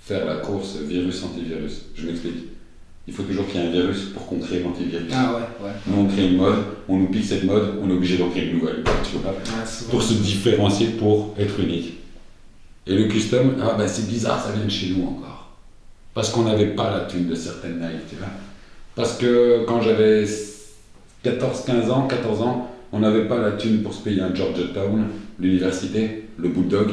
faire 0.00 0.26
la 0.26 0.36
course 0.36 0.76
virus-antivirus. 0.76 1.86
Je 1.94 2.06
m'explique. 2.06 2.48
Il 3.08 3.12
faut 3.14 3.24
toujours 3.24 3.46
qu'il 3.48 3.60
y 3.60 3.64
ait 3.64 3.66
un 3.66 3.70
virus 3.72 4.04
pour 4.14 4.26
qu'on 4.26 4.38
crée 4.38 4.60
l'antivirus. 4.62 5.06
Ah 5.12 5.34
ouais, 5.34 5.66
ouais. 5.66 5.72
Nous, 5.88 6.02
on 6.02 6.06
crée 6.06 6.28
une 6.28 6.36
mode, 6.36 6.54
on 6.88 6.98
nous 6.98 7.08
pique 7.08 7.24
cette 7.24 7.42
mode, 7.44 7.74
on 7.82 7.88
est 7.90 7.92
obligé 7.92 8.16
d'en 8.16 8.28
créer 8.30 8.48
une 8.50 8.58
nouvelle. 8.58 8.84
Tu 9.02 9.16
vois, 9.18 9.32
Ouais, 9.32 9.66
souvent. 9.66 9.90
pour 9.90 10.02
se 10.02 10.14
différencier, 10.14 10.86
pour 10.98 11.34
être 11.38 11.58
unique. 11.58 11.94
Et 12.86 12.94
le 12.96 13.04
custom, 13.04 13.54
ah 13.60 13.74
ben 13.76 13.88
c'est 13.88 14.06
bizarre, 14.08 14.40
ça 14.44 14.52
vient 14.52 14.64
de 14.64 14.70
chez 14.70 14.90
nous 14.90 15.02
encore. 15.04 15.50
Parce 16.14 16.30
qu'on 16.30 16.42
n'avait 16.44 16.74
pas 16.74 16.90
la 16.92 17.00
thune 17.06 17.26
de 17.28 17.34
certaines 17.34 17.78
naïves, 17.80 18.00
tu 18.08 18.16
vois. 18.16 18.28
Parce 18.94 19.16
que 19.16 19.64
quand 19.66 19.80
j'avais 19.80 20.24
14, 21.24 21.64
15 21.64 21.90
ans, 21.90 22.06
14 22.06 22.42
ans, 22.42 22.70
on 22.92 23.00
n'avait 23.00 23.26
pas 23.26 23.38
la 23.38 23.52
thune 23.52 23.82
pour 23.82 23.94
se 23.94 24.02
payer 24.02 24.20
un 24.20 24.34
Georgetown, 24.34 25.06
l'université, 25.38 26.28
le 26.38 26.48
Bulldog. 26.50 26.90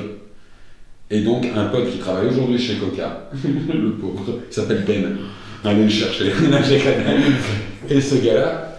Et 1.12 1.22
donc, 1.22 1.46
un 1.56 1.66
pote 1.66 1.92
qui 1.92 1.98
travaille 1.98 2.28
aujourd'hui 2.28 2.58
chez 2.60 2.75
Coca, 2.78 3.30
le 3.44 3.92
pauvre, 3.94 4.39
il 4.50 4.54
s'appelle 4.54 4.84
Ben. 4.88 5.18
Allez 5.63 5.84
le 5.84 5.89
chercher. 5.89 6.25
et 7.89 8.01
ce 8.01 8.16
gars-là, 8.16 8.78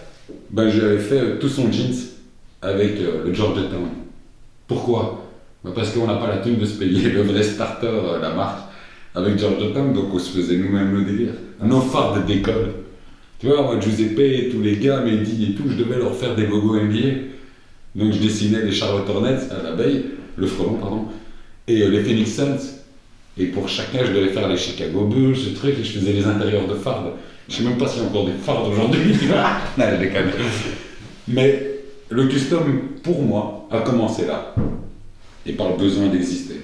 ben, 0.49 0.69
j'avais 0.69 0.97
fait 0.97 1.39
tout 1.39 1.49
son 1.49 1.71
jeans 1.71 1.93
avec 2.61 2.99
euh, 2.99 3.25
le 3.25 3.33
Georgetown. 3.33 3.87
Pourquoi? 4.67 5.27
Ben, 5.63 5.71
Parce 5.75 5.91
qu'on 5.91 6.07
n'a 6.07 6.15
pas 6.15 6.27
la 6.27 6.37
thune 6.37 6.57
de 6.57 6.65
se 6.65 6.77
payer 6.77 7.09
le 7.09 7.21
vrai 7.21 7.43
starter, 7.43 7.87
euh, 7.87 8.19
la 8.21 8.33
marque, 8.33 8.69
avec 9.15 9.37
Georgetown, 9.37 9.93
donc 9.93 10.13
on 10.13 10.19
se 10.19 10.37
faisait 10.37 10.57
nous-mêmes 10.57 10.93
le 10.93 11.03
délire. 11.03 11.33
Nos 11.63 11.81
fardes 11.81 12.25
d'école. 12.25 12.71
Tu 13.39 13.47
vois, 13.47 13.61
moi, 13.61 13.79
Giuseppe 13.79 14.19
et 14.19 14.49
tous 14.49 14.61
les 14.61 14.77
gars, 14.77 15.01
Mehdi 15.01 15.51
et 15.51 15.55
tout, 15.55 15.63
je 15.67 15.75
devais 15.75 15.97
leur 15.97 16.15
faire 16.15 16.35
des 16.35 16.47
logos 16.47 16.79
NBA. 16.79 17.31
Donc 17.95 18.13
je 18.13 18.19
dessinais 18.19 18.63
les 18.63 18.71
Charlotte 18.71 19.09
Hornets 19.09 19.39
à 19.51 19.63
l'abeille, 19.63 20.05
le 20.37 20.47
frelon, 20.47 20.75
pardon, 20.75 21.05
et 21.67 21.81
euh, 21.81 21.89
les 21.89 22.01
Phoenix 22.01 22.35
Suns. 22.35 22.80
Et 23.37 23.45
pour 23.47 23.69
chacun, 23.69 24.05
je 24.05 24.11
devais 24.11 24.29
faire 24.29 24.47
les 24.47 24.57
Chicago 24.57 25.05
Bulls, 25.05 25.37
ce 25.37 25.49
truc, 25.49 25.75
et 25.79 25.83
je 25.83 25.99
faisais 25.99 26.13
les 26.13 26.25
intérieurs 26.25 26.67
de 26.67 26.75
fardes. 26.75 27.13
Je 27.47 27.55
sais 27.55 27.63
même 27.63 27.77
pas 27.77 27.87
s'il 27.87 28.01
y 28.01 28.05
a 28.05 28.09
encore 28.09 28.25
des 28.25 28.33
fardes 28.33 28.67
aujourd'hui. 28.71 29.13
non, 29.77 29.85
je 29.91 29.95
déconne. 29.97 30.31
Mais 31.27 31.71
le 32.09 32.27
custom, 32.27 32.63
pour 33.03 33.21
moi, 33.21 33.67
a 33.71 33.79
commencé 33.79 34.25
là. 34.25 34.53
Et 35.45 35.53
par 35.53 35.69
le 35.69 35.77
besoin 35.77 36.07
d'exister. 36.07 36.61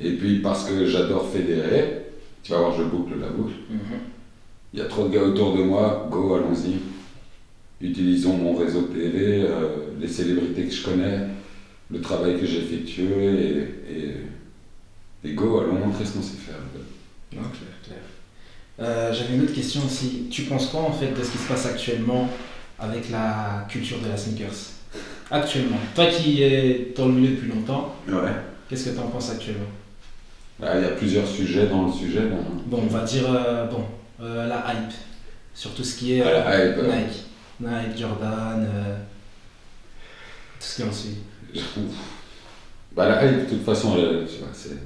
Et 0.00 0.12
puis 0.12 0.40
parce 0.40 0.68
que 0.68 0.86
j'adore 0.86 1.30
fédérer, 1.30 2.04
tu 2.42 2.52
vas 2.52 2.58
voir, 2.58 2.76
je 2.76 2.84
boucle 2.84 3.14
la 3.20 3.28
boucle. 3.28 3.54
Il 4.72 4.80
y 4.80 4.82
a 4.82 4.86
trop 4.86 5.08
de 5.08 5.14
gars 5.14 5.22
autour 5.22 5.56
de 5.56 5.62
moi, 5.62 6.08
go, 6.10 6.34
allons-y. 6.34 6.76
Utilisons 7.84 8.36
mon 8.36 8.54
réseau 8.56 8.82
TV, 8.82 9.42
euh, 9.42 9.68
les 10.00 10.08
célébrités 10.08 10.64
que 10.64 10.74
je 10.74 10.84
connais, 10.84 11.18
le 11.90 12.00
travail 12.00 12.38
que 12.38 12.46
j'ai 12.46 12.58
effectué, 12.58 13.04
et, 13.04 13.92
et, 13.92 14.14
go, 15.32 15.60
allons 15.60 15.86
montrer 15.86 16.04
ce 16.04 16.12
qu'on 16.12 16.22
sait 16.22 16.36
faire. 16.36 16.56
Non, 17.32 17.42
clair, 17.48 17.70
clair. 17.82 17.98
Euh, 18.80 19.12
J'avais 19.12 19.34
une 19.34 19.42
autre 19.42 19.54
question 19.54 19.80
aussi. 19.86 20.28
Tu 20.30 20.42
penses 20.42 20.66
quoi 20.68 20.82
en 20.82 20.92
fait 20.92 21.08
de 21.12 21.22
ce 21.22 21.30
qui 21.30 21.38
se 21.38 21.48
passe 21.48 21.66
actuellement 21.66 22.28
avec 22.78 23.10
la 23.10 23.66
culture 23.68 23.98
de 24.00 24.08
la 24.08 24.16
sneakers? 24.16 24.72
Actuellement. 25.30 25.78
Toi 25.94 26.06
qui 26.06 26.42
es 26.42 26.92
dans 26.96 27.06
le 27.06 27.12
milieu 27.14 27.34
depuis 27.36 27.48
longtemps, 27.48 27.94
ouais. 28.08 28.14
qu'est-ce 28.68 28.90
que 28.90 28.94
tu 28.94 28.98
en 29.00 29.08
penses 29.08 29.30
actuellement? 29.30 29.66
Bah, 30.60 30.72
Il 30.76 30.82
y 30.82 30.84
a 30.84 30.90
plusieurs 30.90 31.26
sujets 31.26 31.66
dans 31.66 31.86
le 31.86 31.92
sujet. 31.92 32.20
Là. 32.20 32.36
Bon, 32.66 32.82
on 32.82 32.86
va 32.86 33.02
dire 33.04 33.24
euh, 33.28 33.66
bon, 33.66 33.84
euh, 34.20 34.46
la 34.46 34.58
hype. 34.72 34.92
Sur 35.54 35.72
tout 35.74 35.84
ce 35.84 35.96
qui 35.96 36.14
est 36.18 36.22
Ah, 36.22 36.50
la 36.50 36.64
hype. 36.66 36.76
Nike. 36.82 37.22
Nike, 37.60 37.98
Jordan, 37.98 38.66
tout 40.60 40.66
ce 40.66 40.76
qui 40.76 40.82
en 40.88 40.92
suit. 40.92 41.16
Bah, 42.94 43.08
la 43.08 43.24
hype, 43.24 43.46
de 43.46 43.50
toute 43.56 43.64
façon, 43.64 43.96
c'est, 44.52 44.76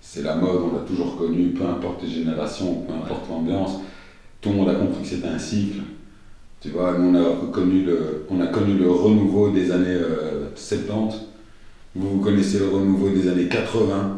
c'est 0.00 0.22
la 0.22 0.34
mode, 0.34 0.60
on 0.70 0.74
l'a 0.76 0.82
toujours 0.84 1.16
connue, 1.16 1.48
peu 1.50 1.64
importe 1.64 2.02
les 2.02 2.08
générations, 2.08 2.82
peu 2.86 2.92
importe 2.92 3.28
l'ambiance. 3.28 3.80
Tout 4.40 4.50
le 4.50 4.56
monde 4.56 4.68
a 4.70 4.74
compris 4.74 5.02
que 5.02 5.08
c'était 5.08 5.28
un 5.28 5.38
cycle. 5.38 5.80
Tu 6.60 6.70
vois, 6.70 6.96
nous, 6.98 7.16
on 7.18 7.48
a, 7.48 7.50
connu 7.52 7.82
le, 7.84 8.26
on 8.30 8.40
a 8.40 8.46
connu 8.46 8.74
le 8.74 8.90
renouveau 8.90 9.50
des 9.50 9.70
années 9.70 9.86
euh, 9.88 10.48
70. 10.54 11.16
Vous, 11.94 12.10
vous 12.10 12.20
connaissez 12.20 12.58
le 12.58 12.68
renouveau 12.68 13.10
des 13.10 13.28
années 13.28 13.48
80. 13.48 14.16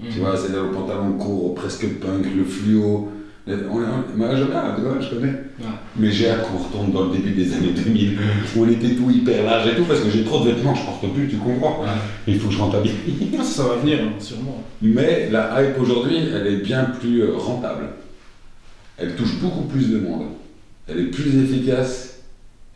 Tu 0.00 0.06
Mhm. 0.06 0.12
vois, 0.24 0.36
c'est 0.36 0.52
là 0.52 0.62
le 0.62 0.70
pantalon 0.72 1.12
court, 1.14 1.54
presque 1.54 1.88
punk, 2.00 2.26
le 2.36 2.44
fluo. 2.44 3.08
On, 3.48 3.52
on, 3.52 4.36
j'aime 4.36 4.48
bien, 4.48 4.74
tu 4.74 4.82
vois, 4.82 5.00
je 5.00 5.08
connais. 5.14 5.28
Ouais. 5.28 5.66
Mais 5.96 6.10
j'ai 6.10 6.30
hâte 6.30 6.48
qu'on 6.48 6.58
retourne 6.58 6.90
dans 6.90 7.04
le 7.04 7.12
début 7.16 7.30
des 7.30 7.52
années 7.54 7.70
2000, 7.72 8.18
où 8.56 8.64
on 8.64 8.68
était 8.68 8.94
tout 8.96 9.08
hyper 9.08 9.44
large 9.44 9.68
et 9.68 9.76
tout, 9.76 9.84
parce 9.84 10.00
que 10.00 10.10
j'ai 10.10 10.24
trop 10.24 10.44
de 10.44 10.50
vêtements, 10.50 10.74
je 10.74 10.84
porte 10.84 11.14
plus, 11.14 11.28
tu 11.28 11.36
comprends 11.36 11.82
Ouais. 11.82 11.88
Il 12.26 12.40
faut 12.40 12.48
que 12.48 12.54
je 12.54 12.58
rentabilise. 12.58 12.94
Ça, 13.38 13.44
ça 13.44 13.68
va 13.68 13.76
venir, 13.76 14.00
hein, 14.02 14.12
sûrement. 14.18 14.64
Mais 14.82 15.30
la 15.30 15.62
hype 15.62 15.78
aujourd'hui, 15.80 16.16
elle 16.34 16.46
est 16.46 16.56
bien 16.56 16.84
plus 16.98 17.22
euh, 17.22 17.36
rentable. 17.36 17.84
Elle 18.98 19.14
touche 19.14 19.38
beaucoup 19.40 19.62
plus 19.62 19.90
de 19.90 20.00
monde. 20.00 20.26
Elle 20.88 21.00
est 21.00 21.10
plus 21.10 21.36
efficace. 21.44 22.20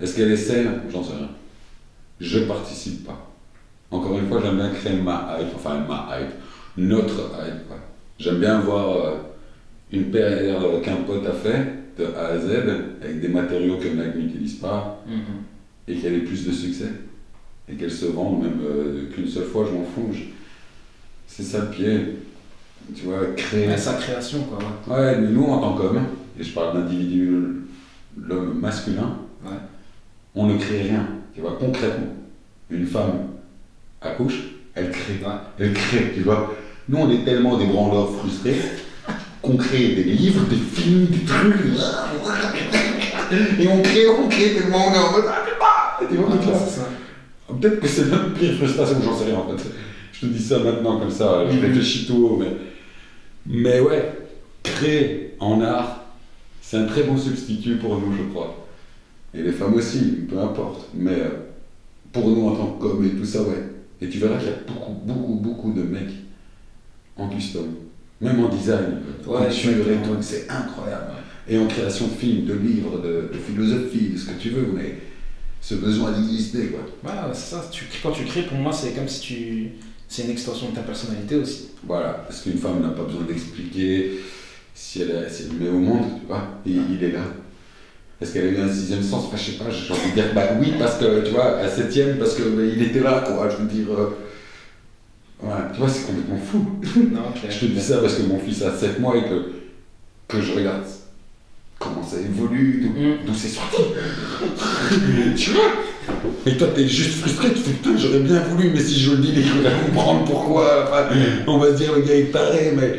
Est-ce 0.00 0.14
qu'elle 0.16 0.30
est 0.30 0.36
saine? 0.36 0.82
J'en 0.92 1.02
sais 1.02 1.14
rien. 1.16 1.28
Je 2.20 2.38
participe 2.40 3.06
pas. 3.06 3.30
Encore 3.90 4.16
une 4.18 4.28
fois, 4.28 4.40
j'aime 4.42 4.56
bien 4.56 4.70
créer 4.70 4.96
ma 4.96 5.36
hype, 5.40 5.48
enfin 5.56 5.84
ma 5.88 6.16
hype, 6.16 6.30
notre 6.76 7.32
hype. 7.44 7.72
J'aime 8.20 8.38
bien 8.38 8.60
voir 8.60 8.96
euh, 8.96 9.14
une 9.92 10.04
paire 10.10 10.60
qu'un 10.82 10.96
pote 10.96 11.26
a 11.26 11.32
fait, 11.32 11.66
de 11.98 12.04
A 12.16 12.28
à 12.28 12.38
Z, 12.38 12.50
avec 13.02 13.20
des 13.20 13.28
matériaux 13.28 13.76
que 13.78 13.88
Nike 13.88 14.16
n'utilise 14.16 14.54
pas, 14.54 15.02
Mhm. 15.06 15.14
et 15.88 15.96
qu'elle 15.98 16.14
ait 16.14 16.18
plus 16.20 16.46
de 16.46 16.52
succès. 16.52 16.90
Et 17.68 17.74
qu'elle 17.74 17.90
se 17.90 18.06
vende 18.06 18.42
même 18.42 18.60
euh, 18.64 19.04
qu'une 19.12 19.26
seule 19.28 19.44
fois, 19.44 19.66
je 19.68 19.74
m'en 19.76 19.84
fous. 19.84 20.12
Je- 20.12 20.24
C'est 21.26 21.44
ça 21.44 21.60
le 21.60 21.70
pied. 21.70 21.98
Tu 22.94 23.04
vois, 23.04 23.18
créer. 23.36 23.68
Ouais, 23.68 23.76
sa 23.76 23.94
création, 23.94 24.40
quoi. 24.44 24.58
ouais. 24.58 25.00
Ouais, 25.00 25.18
mais 25.20 25.28
nous, 25.28 25.44
en 25.44 25.60
tant 25.60 25.74
qu'hommes, 25.76 26.00
et 26.38 26.42
je 26.42 26.52
parle 26.52 26.74
d'individu, 26.82 27.30
l'homme 28.20 28.58
masculin, 28.58 29.16
Ouais. 29.44 29.52
on 30.34 30.46
ne 30.48 30.58
crée 30.58 30.82
rien. 30.82 31.06
Tu 31.32 31.40
vois, 31.40 31.56
concrètement, 31.60 32.08
une 32.68 32.84
femme 32.86 33.12
accouche, 34.00 34.40
elle 34.74 34.90
crée. 34.90 35.20
Elle 35.58 35.72
crée, 35.72 36.12
tu 36.14 36.22
vois. 36.22 36.52
Nous, 36.88 36.98
on 36.98 37.10
est 37.10 37.24
tellement 37.24 37.56
des 37.56 37.66
branleurs 37.66 38.12
frustrés 38.16 38.56
qu'on 39.42 39.56
crée 39.56 39.94
des 39.94 40.04
livres, 40.04 40.44
des 40.48 40.56
films, 40.56 41.06
des 41.06 41.24
trucs. 41.24 41.56
Et 43.60 43.68
on 43.68 43.82
crée, 43.82 44.08
on 44.08 44.28
crée 44.28 44.54
tellement 44.54 44.88
on 44.88 44.94
est 44.94 44.98
en 44.98 45.12
mode. 45.12 45.24
Ah, 45.28 45.46
c'est 46.00 46.80
ça. 46.80 46.88
Peut-être 47.60 47.80
que 47.80 47.88
c'est 47.88 48.06
notre 48.06 48.32
pire 48.34 48.54
frustration, 48.54 48.96
j'en 49.04 49.16
sais 49.16 49.24
rien 49.26 49.38
en 49.38 49.48
fait. 49.56 49.70
Je 50.12 50.20
te 50.20 50.26
dis 50.26 50.42
ça 50.42 50.58
maintenant 50.58 50.98
comme 50.98 51.10
ça, 51.10 51.44
je 51.50 51.56
Mhm. 51.56 51.62
réfléchis 51.64 52.06
tout 52.06 52.26
haut, 52.26 52.36
mais. 52.40 52.52
Mais 53.46 53.80
ouais, 53.80 54.12
créer 54.62 55.34
en 55.40 55.60
art, 55.62 56.04
c'est 56.60 56.76
un 56.76 56.84
très 56.86 57.02
bon 57.04 57.16
substitut 57.16 57.76
pour 57.76 57.98
nous, 57.98 58.12
je 58.16 58.22
crois. 58.32 58.66
Et 59.34 59.42
les 59.42 59.52
femmes 59.52 59.74
aussi, 59.74 59.98
peu 60.28 60.38
importe. 60.38 60.88
Mais 60.94 61.12
euh, 61.20 61.28
pour 62.12 62.28
nous 62.28 62.48
en 62.48 62.54
tant 62.56 62.66
qu'hommes 62.80 63.04
et 63.04 63.10
tout 63.18 63.24
ça, 63.24 63.42
ouais. 63.42 63.64
Et 64.02 64.08
tu 64.08 64.18
verras 64.18 64.36
qu'il 64.38 64.48
y 64.48 64.52
a 64.52 64.56
beaucoup, 64.66 64.92
beaucoup, 65.04 65.34
beaucoup 65.34 65.72
de 65.72 65.82
mecs 65.82 66.10
en 67.16 67.28
custom. 67.28 67.66
Même 68.20 68.44
en 68.44 68.48
design, 68.48 69.00
Ouais, 69.26 69.46
couture 69.48 69.70
et 69.90 70.02
tout, 70.06 70.16
c'est 70.20 70.46
incroyable. 70.50 71.12
Et 71.48 71.58
en 71.58 71.66
création 71.66 72.06
de 72.08 72.12
films, 72.12 72.44
de 72.44 72.54
livres, 72.54 72.98
de, 72.98 73.30
de 73.32 73.38
philosophie, 73.38 74.10
de 74.10 74.18
ce 74.18 74.26
que 74.26 74.38
tu 74.40 74.50
veux, 74.50 74.66
mais 74.74 74.98
ce 75.60 75.74
besoin 75.76 76.12
d'exister, 76.12 76.66
quoi. 76.68 76.80
Ouais, 77.10 77.18
c'est 77.32 77.54
ça. 77.54 77.64
Tu, 77.70 77.84
quand 78.02 78.12
tu 78.12 78.24
crées, 78.24 78.42
pour 78.42 78.58
moi, 78.58 78.72
c'est 78.72 78.90
comme 78.90 79.08
si 79.08 79.20
tu. 79.20 79.70
C'est 80.08 80.24
une 80.24 80.30
extension 80.30 80.70
de 80.70 80.74
ta 80.74 80.80
personnalité 80.82 81.36
aussi. 81.36 81.68
Voilà, 81.86 82.24
parce 82.26 82.42
qu'une 82.42 82.58
femme 82.58 82.82
n'a 82.82 82.88
pas 82.88 83.04
besoin 83.04 83.22
d'expliquer 83.22 84.18
si 84.74 85.02
elle, 85.02 85.26
si 85.30 85.44
elle 85.44 85.58
le 85.58 85.64
met 85.64 85.70
au 85.70 85.78
monde, 85.78 86.04
tu 86.20 86.26
vois, 86.26 86.42
et 86.66 86.70
il 86.70 87.02
est 87.04 87.12
là. 87.12 87.20
Est-ce 88.20 88.32
qu'elle 88.34 88.48
a 88.48 88.50
eu 88.50 88.60
un 88.60 88.68
sixième 88.72 89.02
sens? 89.02 89.26
Enfin, 89.26 89.36
Je 89.36 89.52
sais 89.52 89.56
pas, 89.56 89.70
j'ai 89.70 89.92
envie 89.92 90.10
de 90.10 90.14
dire, 90.14 90.34
bah 90.34 90.48
oui, 90.60 90.72
parce 90.78 90.98
que, 90.98 91.24
tu 91.24 91.30
vois, 91.30 91.60
un 91.62 91.68
septième, 91.68 92.18
parce 92.18 92.34
que 92.34 92.42
bah, 92.42 92.62
il 92.64 92.82
était 92.82 93.00
là, 93.00 93.24
quoi, 93.26 93.48
je 93.48 93.56
veux 93.56 93.68
dire. 93.68 93.86
euh, 93.92 94.10
ouais, 95.42 95.50
tu 95.72 95.78
vois, 95.80 95.88
c'est 95.88 96.06
complètement 96.06 96.38
fou. 96.38 96.66
Non. 97.12 97.20
Je 97.48 97.58
te 97.58 97.64
dis 97.66 97.80
ça 97.80 97.98
parce 97.98 98.14
que 98.14 98.22
mon 98.22 98.38
fils 98.38 98.62
a 98.62 98.72
7 98.76 99.00
mois 99.00 99.16
et 99.16 99.22
que, 99.22 99.52
que 100.28 100.40
je 100.40 100.52
regarde 100.52 100.82
comment 101.78 102.02
ça 102.02 102.16
évolue, 102.18 102.82
d'où 102.82 103.00
Mm. 103.00 103.16
d'où 103.26 103.34
c'est 103.34 103.48
sorti. 103.48 103.82
tu 105.36 105.50
vois? 105.50 105.72
Et 106.46 106.56
toi, 106.56 106.68
t'es 106.74 106.86
juste 106.88 107.20
frustré, 107.20 107.48
tu 107.52 107.60
fais 107.60 107.70
putain, 107.72 107.96
j'aurais 107.96 108.20
bien 108.20 108.40
voulu, 108.40 108.70
mais 108.74 108.80
si 108.80 108.98
je 108.98 109.12
le 109.12 109.18
dis, 109.18 109.32
les 109.32 109.42
gens 109.42 109.54
vont 109.56 109.86
comprendre 109.86 110.24
pourquoi. 110.24 110.84
Enfin, 110.88 111.14
on 111.46 111.58
va 111.58 111.68
se 111.72 111.76
dire, 111.76 111.94
le 111.94 112.02
gars 112.02 112.14
est 112.14 112.32
taré, 112.32 112.72
mais. 112.76 112.92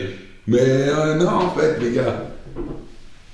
Mais 0.48 0.60
euh, 0.62 1.16
non, 1.16 1.28
en 1.30 1.50
fait, 1.52 1.78
les 1.82 1.92
gars. 1.92 2.28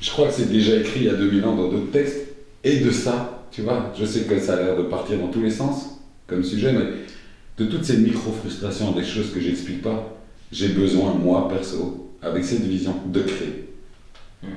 Je 0.01 0.09
crois 0.11 0.27
que 0.27 0.33
c'est 0.33 0.49
déjà 0.49 0.75
écrit 0.75 0.99
il 1.01 1.05
y 1.05 1.09
a 1.09 1.13
2000 1.13 1.43
ans 1.45 1.55
dans 1.55 1.69
d'autres 1.69 1.91
textes. 1.91 2.17
Et 2.63 2.79
de 2.79 2.91
ça, 2.91 3.45
tu 3.51 3.61
vois, 3.61 3.93
je 3.97 4.05
sais 4.05 4.21
que 4.21 4.39
ça 4.39 4.53
a 4.53 4.55
l'air 4.57 4.77
de 4.77 4.83
partir 4.83 5.17
dans 5.17 5.27
tous 5.27 5.41
les 5.41 5.49
sens 5.51 5.99
comme 6.27 6.43
sujet, 6.43 6.73
mais 6.73 6.83
de 7.57 7.65
toutes 7.65 7.83
ces 7.85 7.97
micro-frustrations, 7.97 8.91
des 8.91 9.03
choses 9.03 9.31
que 9.33 9.39
j'explique 9.39 9.81
pas, 9.81 10.15
j'ai 10.51 10.69
besoin, 10.69 11.13
moi, 11.13 11.47
perso, 11.49 12.13
avec 12.21 12.43
cette 12.45 12.63
vision, 12.63 12.95
de 13.11 13.21
créer. 13.21 13.63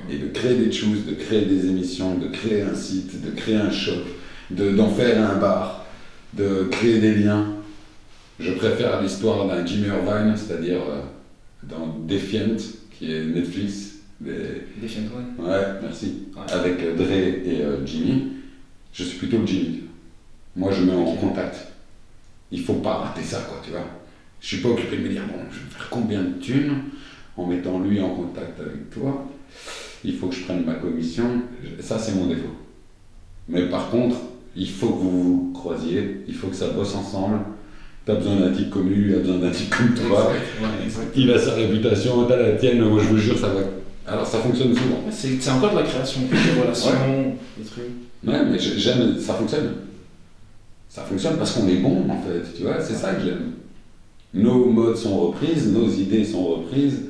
Et 0.09 0.17
de 0.17 0.27
créer 0.27 0.55
des 0.55 0.71
choses, 0.71 1.05
de 1.07 1.13
créer 1.15 1.45
des 1.45 1.65
émissions, 1.65 2.15
de 2.15 2.27
créer 2.27 2.61
un 2.61 2.75
site, 2.75 3.21
de 3.25 3.31
créer 3.31 3.55
un 3.55 3.71
shop, 3.71 4.03
de- 4.51 4.71
d'en 4.71 4.89
faire 4.89 5.29
un 5.31 5.37
bar, 5.37 5.85
de 6.33 6.67
créer 6.69 6.99
des 6.99 7.15
liens. 7.15 7.47
Je 8.39 8.51
préfère 8.53 9.01
l'histoire 9.01 9.47
d'un 9.47 9.65
Jimmy 9.65 9.87
Irvine, 9.87 10.35
c'est-à-dire 10.37 10.81
euh, 10.87 11.01
dans 11.63 11.97
Defiant, 12.07 12.55
qui 12.97 13.11
est 13.11 13.25
Netflix. 13.25 13.87
des- 14.19 14.63
Defiant 14.81 15.01
One. 15.15 15.45
Ouais, 15.47 15.61
merci. 15.81 16.13
Ouais. 16.35 16.51
Avec 16.53 16.79
euh, 16.83 16.95
Dre 16.95 17.11
et 17.11 17.61
euh, 17.63 17.85
Jimmy. 17.85 18.27
Je 18.93 19.03
suis 19.03 19.17
plutôt 19.17 19.39
le 19.39 19.47
Jimmy. 19.47 19.79
Moi, 20.55 20.71
je 20.71 20.83
mets 20.83 20.93
en 20.93 21.15
contact. 21.15 21.70
Il 22.51 22.61
faut 22.61 22.75
pas 22.75 22.95
rater 22.95 23.23
ça, 23.23 23.45
quoi, 23.47 23.59
tu 23.63 23.71
vois. 23.71 23.85
Je 24.39 24.47
suis 24.47 24.57
pas 24.57 24.69
occupé 24.69 24.97
de 24.97 25.03
me 25.03 25.09
dire, 25.09 25.21
bon, 25.27 25.39
je 25.51 25.57
vais 25.59 25.69
faire 25.71 25.87
combien 25.89 26.21
de 26.21 26.33
thunes 26.41 26.73
en 27.37 27.45
mettant 27.45 27.79
lui 27.79 28.01
en 28.01 28.09
contact 28.09 28.59
avec 28.59 28.89
toi. 28.89 29.25
Il 30.03 30.15
faut 30.17 30.27
que 30.27 30.35
je 30.35 30.43
prenne 30.43 30.65
ma 30.65 30.73
commission. 30.75 31.25
Ça, 31.79 31.97
c'est 31.99 32.15
mon 32.15 32.25
défaut. 32.27 32.55
Mais 33.47 33.63
par 33.69 33.89
contre, 33.89 34.15
il 34.55 34.69
faut 34.69 34.89
que 34.89 34.99
vous 34.99 35.23
vous 35.23 35.51
croisiez, 35.53 36.21
il 36.27 36.33
faut 36.35 36.47
que 36.47 36.55
ça 36.55 36.67
bosse 36.69 36.95
ensemble. 36.95 37.39
T'as 38.05 38.15
besoin 38.15 38.35
d'un 38.37 38.51
type 38.51 38.69
comme 38.71 38.89
lui, 38.89 39.09
il 39.09 39.15
a 39.15 39.19
besoin 39.19 39.37
d'un 39.37 39.51
type 39.51 39.69
comme 39.75 39.93
toi. 39.93 40.31
Ouais. 40.31 40.39
Il 41.15 41.31
a 41.31 41.37
sa 41.39 41.53
réputation, 41.53 42.25
t'as 42.25 42.35
la 42.37 42.53
tienne, 42.53 42.81
moi 42.83 42.99
je 43.01 43.09
vous 43.09 43.17
jure, 43.17 43.37
ça 43.37 43.49
va. 43.49 43.61
Alors 44.07 44.25
ça 44.25 44.39
fonctionne 44.39 44.73
souvent. 44.75 44.95
Ouais, 45.05 45.11
C'est 45.11 45.49
encore 45.51 45.71
de 45.71 45.75
la 45.77 45.83
création, 45.83 46.21
des 46.21 46.61
relations, 46.61 46.89
des 47.57 47.63
trucs. 47.63 47.83
Ouais, 48.25 48.43
mais 48.49 48.57
j'ai- 48.57 48.79
j'aime, 48.79 49.17
ça 49.19 49.35
fonctionne. 49.35 49.71
Ça 50.91 51.03
fonctionne 51.03 51.37
parce 51.37 51.53
qu'on 51.53 51.69
est 51.69 51.77
bon 51.77 52.05
en 52.09 52.21
fait, 52.21 52.53
tu 52.53 52.63
vois, 52.63 52.81
c'est 52.81 52.95
ça 52.95 53.13
que 53.13 53.23
j'aime. 53.23 53.53
Nos 54.33 54.65
modes 54.65 54.97
sont 54.97 55.27
reprises, 55.27 55.71
nos 55.71 55.87
idées 55.87 56.25
sont 56.25 56.43
reprises, 56.43 57.03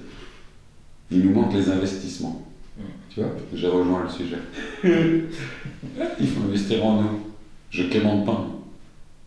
il 1.10 1.26
nous 1.26 1.34
manque 1.34 1.52
les 1.56 1.68
investissements. 1.68 2.46
Mm. 2.78 2.84
Tu 3.10 3.22
vois, 3.22 3.32
j'ai 3.52 3.68
rejoint 3.68 4.04
le 4.04 4.10
sujet. 4.10 4.38
il 6.20 6.28
faut 6.28 6.44
investir 6.44 6.86
en 6.86 7.02
nous. 7.02 7.20
Je 7.72 7.82
quémande 7.86 8.24
pas. 8.24 8.46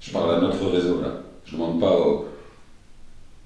Je 0.01 0.13
parle 0.13 0.37
à 0.37 0.41
notre 0.41 0.65
réseau 0.69 1.01
là. 1.03 1.21
Je 1.45 1.57
demande 1.57 1.81
pas 1.81 1.99
aux, 1.99 2.27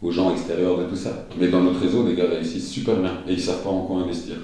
aux 0.03 0.11
gens 0.11 0.31
extérieurs 0.31 0.77
de 0.77 0.85
tout 0.91 0.97
ça. 0.97 1.27
Mais 1.41 1.49
dans 1.49 1.63
notre 1.63 1.81
réseau, 1.81 2.07
les 2.07 2.17
gars 2.17 2.29
réussissent 2.29 2.71
super 2.71 2.97
bien 2.97 3.23
et 3.27 3.33
ils 3.33 3.41
savent 3.41 3.63
pas 3.63 3.71
en 3.71 3.87
quoi 3.87 4.01
investir. 4.03 4.37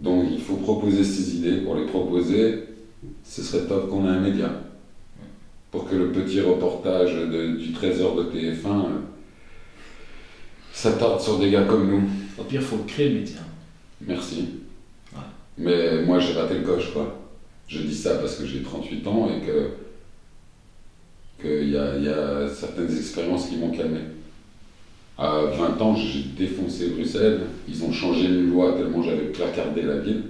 Donc 0.00 0.24
il 0.32 0.40
faut 0.40 0.56
proposer 0.56 1.04
ces 1.04 1.36
idées. 1.36 1.58
Pour 1.58 1.76
les 1.76 1.86
proposer, 1.86 2.64
ce 3.22 3.42
serait 3.42 3.68
top 3.68 3.88
qu'on 3.88 4.04
ait 4.06 4.16
un 4.16 4.20
média. 4.20 4.50
Pour 5.72 5.88
que 5.88 5.96
le 5.96 6.12
petit 6.12 6.40
reportage 6.40 7.14
de- 7.14 7.56
du 7.56 7.72
trésor 7.72 8.14
de 8.14 8.24
TF1 8.24 8.84
euh, 8.84 8.88
s'attarde 10.72 11.20
sur 11.20 11.38
des 11.38 11.50
gars 11.50 11.64
comme 11.64 11.88
nous. 11.90 12.02
Au 12.38 12.44
pire, 12.44 12.60
il 12.60 12.66
faut 12.66 12.78
créer 12.86 13.08
le 13.08 13.20
métier. 13.20 13.36
Merci. 14.06 14.48
Ouais. 15.12 15.18
Mais 15.58 16.02
moi 16.02 16.18
j'ai 16.20 16.32
raté 16.34 16.54
le 16.54 16.60
coche 16.62 16.92
quoi. 16.92 17.18
Je 17.68 17.80
dis 17.80 17.94
ça 17.94 18.16
parce 18.16 18.36
que 18.36 18.46
j'ai 18.46 18.62
38 18.62 19.06
ans 19.06 19.28
et 19.30 19.44
que 19.46 19.70
qu'il 21.40 21.70
y 21.70 21.76
a, 21.76 21.96
il 21.96 22.04
y 22.04 22.08
a 22.08 22.46
certaines 22.48 22.94
expériences 22.96 23.48
qui 23.48 23.56
m'ont 23.56 23.70
calmé. 23.70 23.98
À 25.18 25.42
20 25.44 25.80
ans, 25.80 25.94
j'ai 25.96 26.22
défoncé 26.36 26.90
Bruxelles. 26.90 27.40
Ils 27.68 27.82
ont 27.84 27.92
changé 27.92 28.26
une 28.26 28.50
loi 28.50 28.72
tellement 28.74 29.02
j'avais 29.02 29.26
placardé 29.26 29.82
la 29.82 29.98
ville. 29.98 30.22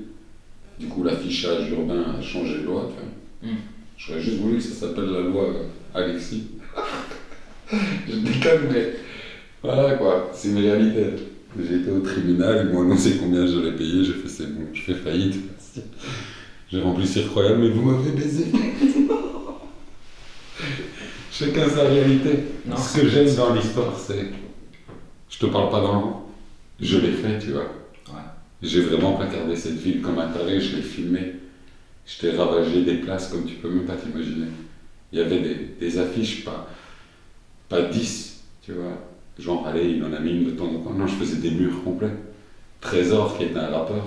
Du 0.78 0.86
coup, 0.88 1.02
l'affichage 1.04 1.70
urbain 1.70 2.04
a 2.18 2.22
changé 2.22 2.58
de 2.58 2.64
loi. 2.64 2.88
Tu 2.90 3.46
vois. 3.46 3.52
Mm. 3.52 3.56
J'aurais 4.06 4.20
juste 4.20 4.38
voulu 4.38 4.56
que 4.56 4.62
ça 4.62 4.74
s'appelle 4.74 5.10
la 5.10 5.20
loi 5.20 5.48
Alexis. 5.94 6.48
je 7.72 8.16
déconne, 8.16 8.68
mais 8.72 8.94
voilà 9.62 9.94
quoi, 9.94 10.30
c'est 10.34 10.48
une 10.48 10.58
réalité. 10.58 11.04
J'ai 11.56 11.76
été 11.76 11.90
au 11.90 12.00
tribunal, 12.00 12.66
ils 12.66 12.74
m'ont 12.74 12.82
annoncé 12.82 13.18
combien 13.20 13.46
j'allais 13.46 13.72
payer, 13.72 14.02
j'ai 14.04 14.14
fait 14.14 14.28
c'est 14.28 14.52
bon, 14.52 14.66
je 14.72 14.80
fais 14.80 14.94
faillite. 14.94 15.36
J'ai 16.70 16.80
rempli 16.80 17.06
c'est 17.06 17.24
incroyable, 17.24 17.60
mais 17.60 17.68
vous 17.68 17.82
m'avez 17.82 18.10
baisé. 18.12 18.46
Chacun 21.30 21.68
sa 21.68 21.82
réalité. 21.84 22.30
Non, 22.66 22.76
Ce 22.76 22.98
que 22.98 23.08
j'aime 23.08 23.34
dans 23.34 23.54
l'histoire, 23.54 23.96
c'est. 23.98 24.30
Je 25.28 25.38
te 25.38 25.46
parle 25.46 25.70
pas 25.70 25.80
dans 25.80 26.00
le. 26.00 26.06
Je 26.86 26.98
l'ai 26.98 27.12
fait, 27.12 27.38
tu 27.38 27.52
vois. 27.52 27.70
Ouais. 28.08 28.22
J'ai 28.62 28.80
vraiment 28.80 29.12
placardé 29.12 29.54
cette 29.54 29.78
ville 29.78 30.00
comme 30.00 30.18
un 30.18 30.28
taré, 30.28 30.60
je 30.60 30.76
l'ai 30.76 30.82
filmé. 30.82 31.34
Je 32.12 32.20
t'ai 32.20 32.36
ravagé 32.36 32.84
des 32.84 32.94
places 32.96 33.28
comme 33.28 33.44
tu 33.46 33.54
peux 33.54 33.68
même 33.70 33.84
pas 33.84 33.96
t'imaginer. 33.96 34.46
Il 35.12 35.18
y 35.18 35.22
avait 35.22 35.40
des, 35.40 35.54
des 35.80 35.98
affiches, 35.98 36.44
pas, 36.44 36.68
pas 37.68 37.82
10, 37.82 38.42
tu 38.62 38.72
vois. 38.72 38.98
Genre, 39.38 39.66
allez, 39.66 39.90
il 39.96 40.04
en 40.04 40.12
a 40.12 40.20
mis 40.20 40.30
une 40.32 40.44
de 40.44 40.50
temps 40.50 40.66
en 40.66 40.80
temps. 40.80 40.92
Non, 40.92 41.06
je 41.06 41.14
faisais 41.14 41.36
des 41.36 41.50
murs 41.50 41.82
complets. 41.84 42.12
Trésor, 42.80 43.36
qui 43.36 43.44
est 43.44 43.56
un 43.56 43.68
rappeur, 43.68 44.04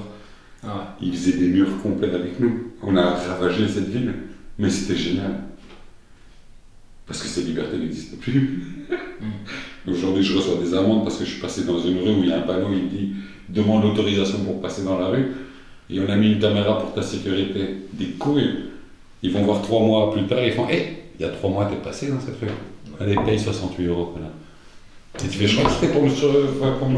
Ah 0.64 0.96
il 1.02 1.14
faisait 1.14 1.38
des 1.38 1.48
murs 1.48 1.82
complets 1.82 2.14
avec 2.14 2.40
nous. 2.40 2.74
On 2.84 2.96
a 2.96 3.16
ravagé 3.16 3.68
cette 3.68 3.90
ville, 3.90 4.14
mais 4.60 4.70
c'était 4.70 4.96
génial. 4.98 5.44
Parce 7.08 7.22
que 7.22 7.28
cette 7.28 7.46
liberté 7.46 7.78
n'existe 7.78 8.20
plus. 8.20 8.86
Aujourd'hui, 9.88 10.24
je 10.24 10.38
reçois 10.38 10.56
des 10.56 10.74
amendes 10.74 11.04
parce 11.04 11.18
que 11.18 11.26
je 11.26 11.32
suis 11.32 11.42
passé 11.42 11.64
dans 11.64 11.80
une 11.80 12.00
rue 12.00 12.16
où 12.16 12.24
il 12.24 12.30
y 12.30 12.32
a 12.32 12.40
un 12.40 12.42
panneau, 12.42 12.70
il 12.72 12.90
dit 12.90 13.12
demande 13.48 13.84
l'autorisation 13.84 14.44
pour 14.44 14.60
passer 14.62 14.84
dans 14.84 14.98
la 14.98 15.08
rue. 15.08 15.28
Et 15.90 16.00
on 16.00 16.10
a 16.10 16.16
mis 16.16 16.34
une 16.34 16.40
caméra 16.40 16.80
pour 16.80 16.94
ta 16.94 17.02
sécurité. 17.02 17.78
Des 17.94 18.08
couilles. 18.20 18.66
Ils 19.22 19.32
vont 19.32 19.44
voir 19.44 19.62
trois 19.62 19.82
mois 19.82 20.12
plus 20.12 20.26
tard, 20.28 20.40
ils 20.44 20.52
font 20.54 20.68
Hé, 20.70 21.04
il 21.20 21.26
y 21.26 21.30
a 21.30 21.30
trois 21.32 21.50
mois, 21.50 21.66
t'es 21.66 21.76
passé 21.78 22.08
dans 22.10 22.20
cette 22.20 22.40
rue. 22.40 22.48
Allez, 23.00 23.16
paye 23.26 23.40
68 23.40 23.86
euros. 23.88 24.14
Voilà. 24.14 24.30
Et 25.24 25.28
tu 25.30 25.38
fais 25.40 25.48
Je 25.48 25.58
crois 25.58 25.70
que 25.70 25.76
c'était 25.76 25.94
pour 25.94 26.04
me. 26.04 26.10
pour. 26.10 26.90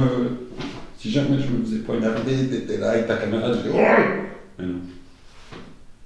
Si 0.97 1.11
jamais 1.11 1.37
je 1.39 1.47
me 1.53 1.63
faisais 1.63 1.79
poignarder, 1.79 2.47
t'étais 2.49 2.77
là 2.77 2.91
avec 2.91 3.07
ta 3.07 3.17
caméra, 3.17 3.51
je 3.53 3.59
dis 3.59 3.69
Ouais 3.69 4.29
Mais 4.59 4.65
non. 4.65 4.79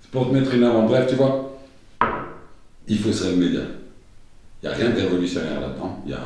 C'est 0.02 0.12
pour 0.12 0.28
te 0.30 0.34
mettre 0.34 0.54
une 0.54 0.63
amende. 0.63 0.88
Bref, 0.88 1.08
tu 1.08 1.15
vois, 1.15 1.58
il 2.88 2.98
faut 2.98 3.12
se 3.13 3.26
média. 3.36 3.62
Il 4.62 4.67
n'y 4.70 4.74
a 4.74 4.78
rien 4.78 4.89
de 4.89 4.96
révolutionnaire 5.00 5.62
là-dedans. 5.62 6.02
Il 6.06 6.12
y 6.12 6.13
a. 6.13 6.20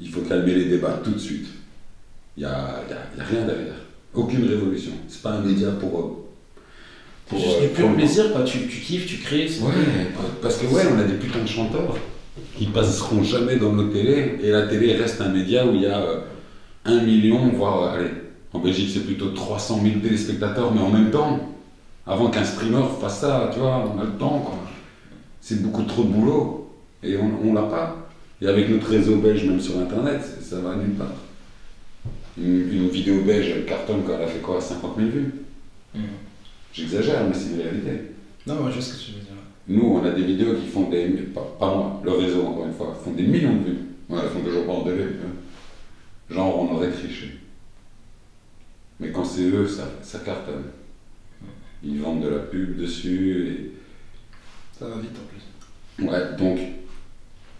Il 0.00 0.08
faut 0.10 0.20
calmer 0.22 0.54
les 0.54 0.64
débats 0.66 1.00
tout 1.02 1.10
de 1.12 1.18
suite. 1.18 1.46
Il 2.36 2.40
n'y 2.40 2.46
a, 2.46 2.50
y 2.88 2.92
a- 2.92 3.16
y 3.18 3.20
a 3.20 3.24
rien 3.24 3.46
derrière. 3.46 3.74
Aucune 4.18 4.46
révolution. 4.48 4.92
C'est 5.08 5.22
pas 5.22 5.30
un 5.32 5.40
média 5.42 5.68
pour. 5.80 5.98
euh, 6.00 6.04
C'est 7.30 7.38
juste 7.38 7.60
du 7.62 7.68
pur 7.68 7.86
pour- 7.86 7.96
plaisir, 7.96 8.32
quoi. 8.32 8.42
Tu, 8.42 8.66
tu 8.66 8.80
kiffes, 8.80 9.06
tu 9.06 9.18
crées. 9.18 9.46
Ouais, 9.60 9.72
parce 10.42 10.56
que 10.58 10.66
ouais, 10.66 10.82
on 10.94 10.98
a 10.98 11.04
des 11.04 11.14
putains 11.14 11.42
de 11.42 11.48
chanteurs 11.48 11.96
qui 12.56 12.66
passeront 12.66 13.22
jamais 13.22 13.56
dans 13.56 13.72
nos 13.72 13.88
télés, 13.88 14.38
et 14.42 14.50
la 14.50 14.66
télé 14.66 14.94
reste 14.94 15.20
un 15.20 15.28
média 15.28 15.66
où 15.66 15.74
il 15.74 15.82
y 15.82 15.86
a 15.86 15.98
euh, 16.00 16.20
un 16.84 17.02
million, 17.02 17.48
voire, 17.50 17.82
euh, 17.82 17.96
allez, 17.98 18.10
en 18.52 18.58
Belgique 18.60 18.90
c'est 18.92 19.04
plutôt 19.04 19.30
300 19.30 19.80
000 19.82 20.00
téléspectateurs, 20.02 20.72
mais 20.74 20.80
en 20.80 20.90
même 20.90 21.10
temps, 21.10 21.38
avant 22.06 22.28
qu'un 22.30 22.44
streamer 22.44 22.82
fasse 23.00 23.20
ça, 23.20 23.50
tu 23.52 23.58
vois, 23.60 23.92
on 23.94 24.00
a 24.00 24.04
le 24.04 24.12
temps, 24.12 24.38
quoi. 24.40 24.58
C'est 25.40 25.62
beaucoup 25.62 25.82
trop 25.84 26.02
de 26.04 26.08
boulot, 26.08 26.70
et 27.02 27.16
on, 27.16 27.48
on 27.50 27.52
l'a 27.54 27.62
pas. 27.62 27.96
Et 28.40 28.46
avec 28.46 28.68
notre 28.70 28.88
réseau 28.88 29.16
belge, 29.16 29.44
même 29.44 29.60
sur 29.60 29.78
Internet, 29.78 30.20
ça 30.40 30.60
va 30.60 30.74
nulle 30.76 30.94
part. 30.94 31.08
Une, 32.40 32.72
une 32.72 32.88
vidéo 32.88 33.22
belge, 33.22 33.48
elle 33.48 33.64
cartonne 33.64 34.02
quand 34.06 34.14
elle 34.14 34.24
a 34.24 34.28
fait 34.28 34.40
quoi 34.40 34.60
50 34.60 34.96
000 34.96 35.08
vues 35.08 35.32
Mhm. 35.94 36.02
J'exagère, 36.72 37.26
mais 37.26 37.34
c'est 37.34 37.50
une 37.54 37.60
réalité. 37.60 38.12
Non, 38.46 38.56
moi, 38.56 38.70
je 38.70 38.80
sais 38.80 38.92
ce 38.92 38.98
que 38.98 39.04
tu 39.06 39.12
veux 39.12 39.20
dire. 39.24 39.32
Nous, 39.68 39.82
on 39.82 40.04
a 40.04 40.10
des 40.10 40.24
vidéos 40.24 40.54
qui 40.54 40.66
font 40.66 40.88
des. 40.88 41.08
Pas, 41.08 41.40
pas 41.58 41.74
moi, 41.74 42.00
le 42.04 42.12
réseau, 42.12 42.46
encore 42.46 42.66
une 42.66 42.74
fois, 42.74 42.98
font 43.02 43.12
des 43.12 43.24
millions 43.24 43.56
de 43.56 43.64
vues. 43.64 43.78
Ouais, 44.08 44.18
elles 44.22 44.30
font 44.30 44.40
toujours 44.40 44.66
pas 44.66 44.72
en 44.72 44.86
hein. 44.86 45.32
Genre, 46.30 46.58
on 46.60 46.74
aurait 46.74 46.90
triché. 46.90 47.38
Mais 49.00 49.10
quand 49.10 49.24
c'est 49.24 49.42
eux, 49.50 49.66
ça, 49.66 49.88
ça 50.02 50.18
cartonne. 50.20 50.64
Ils 51.82 52.00
vendent 52.00 52.22
de 52.24 52.28
la 52.28 52.38
pub 52.38 52.76
dessus. 52.76 53.72
Ça 54.78 54.86
va 54.88 54.96
vite 54.96 55.12
en 55.12 55.26
plus. 55.26 56.04
Et... 56.04 56.08
Ouais, 56.08 56.36
donc, 56.36 56.58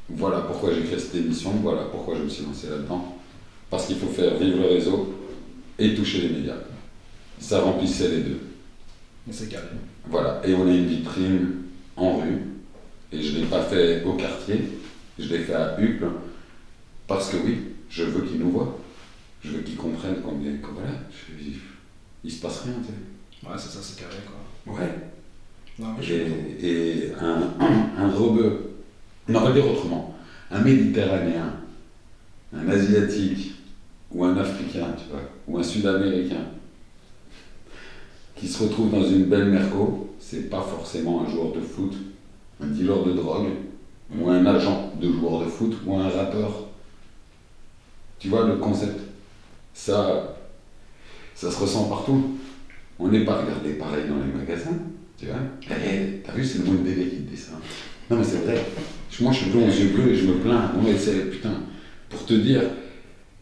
voilà 0.08 0.40
pourquoi 0.40 0.72
j'ai 0.72 0.82
créé 0.82 0.98
cette 0.98 1.14
émission, 1.14 1.50
voilà 1.62 1.82
pourquoi 1.84 2.16
je 2.16 2.22
me 2.22 2.28
suis 2.28 2.44
lancé 2.44 2.68
là-dedans. 2.68 3.17
Parce 3.70 3.86
qu'il 3.86 3.96
faut 3.96 4.08
faire 4.08 4.36
vivre 4.38 4.58
le 4.58 4.66
réseau 4.68 5.14
et 5.78 5.94
toucher 5.94 6.22
les 6.22 6.28
médias. 6.30 6.56
Ça 7.38 7.60
remplissait 7.60 8.08
les 8.08 8.20
deux. 8.20 8.40
Mais 9.26 9.32
c'est 9.32 9.48
carré. 9.48 9.66
Voilà, 10.06 10.40
et 10.44 10.54
on 10.54 10.66
a 10.66 10.70
une 10.72 10.86
vitrine 10.86 11.48
en 11.96 12.18
rue, 12.18 12.38
et 13.12 13.22
je 13.22 13.36
ne 13.36 13.40
l'ai 13.42 13.46
pas 13.46 13.62
fait 13.62 14.02
au 14.04 14.14
quartier, 14.14 14.60
je 15.18 15.28
l'ai 15.28 15.40
fait 15.40 15.52
à 15.54 15.78
Hucle, 15.78 16.06
parce 17.06 17.28
que 17.30 17.36
oui, 17.44 17.58
je 17.90 18.04
veux 18.04 18.22
qu'ils 18.22 18.38
nous 18.38 18.50
voient, 18.50 18.78
je 19.44 19.50
veux 19.50 19.60
qu'ils 19.62 19.76
comprennent 19.76 20.22
combien, 20.24 20.52
que 20.56 20.68
voilà, 20.72 20.92
je- 21.10 21.44
il, 21.44 21.54
il 22.24 22.30
se 22.32 22.40
passe 22.40 22.60
rien, 22.62 22.74
tu 22.80 22.86
sais. 22.88 23.46
Ouais, 23.50 23.56
c'est 23.58 23.68
ça, 23.70 23.80
c'est 23.82 24.00
carré, 24.00 24.16
quoi. 24.26 24.74
Ouais, 24.74 24.94
Non, 25.78 25.94
mais 25.98 26.06
et, 26.06 26.66
et 27.06 27.12
un, 27.20 27.54
un, 27.60 28.02
un 28.04 28.10
rebeu, 28.10 28.70
non, 29.28 29.40
on 29.40 29.44
va 29.44 29.52
dire 29.52 29.70
autrement, 29.70 30.16
un 30.50 30.60
méditerranéen, 30.62 31.52
un 32.54 32.68
asiatique, 32.68 33.52
ou 34.12 34.24
un 34.24 34.36
africain, 34.36 34.94
tu 34.96 35.10
vois, 35.10 35.20
ou 35.46 35.58
un 35.58 35.62
sud-américain, 35.62 36.44
qui 38.34 38.48
se 38.48 38.62
retrouve 38.62 38.90
dans 38.90 39.04
une 39.04 39.24
belle 39.24 39.46
merco, 39.46 40.14
c'est 40.20 40.48
pas 40.48 40.62
forcément 40.62 41.22
un 41.22 41.30
joueur 41.30 41.52
de 41.52 41.60
foot, 41.60 41.92
un 42.62 42.66
dealer 42.66 43.04
de 43.04 43.12
drogue, 43.12 43.48
ou 44.16 44.30
un 44.30 44.46
agent 44.46 44.92
de 45.00 45.10
joueur 45.10 45.40
de 45.40 45.46
foot, 45.46 45.76
ou 45.84 45.96
un 45.96 46.08
rappeur. 46.08 46.68
Tu 48.18 48.28
vois 48.28 48.46
le 48.46 48.56
concept? 48.56 49.00
Ça, 49.74 50.36
ça 51.34 51.50
se 51.50 51.58
ressent 51.58 51.88
partout. 51.88 52.36
On 52.98 53.08
n'est 53.08 53.24
pas 53.24 53.40
regardé 53.42 53.74
pareil 53.74 54.04
dans 54.08 54.16
les 54.16 54.32
magasins, 54.32 54.76
tu 55.16 55.26
vois. 55.26 55.36
Eh, 55.70 56.20
T'as 56.24 56.32
vu, 56.32 56.44
c'est 56.44 56.58
le 56.58 56.64
monde 56.64 56.82
bébé 56.82 57.04
qui 57.04 57.16
te 57.16 57.30
dit 57.30 57.36
ça. 57.36 57.52
Non 58.10 58.16
mais 58.16 58.24
c'est 58.24 58.38
vrai. 58.38 58.64
Moi 59.20 59.32
je 59.32 59.38
suis 59.38 59.50
blond 59.50 59.66
aux 59.66 59.70
yeux 59.70 59.90
bleus 59.90 60.12
et 60.12 60.14
je 60.14 60.26
me 60.26 60.34
plains. 60.34 60.72
Non 60.74 60.82
mais 60.82 60.96
c'est 60.96 61.30
putain, 61.30 61.54
pour 62.08 62.24
te 62.24 62.34
dire 62.34 62.62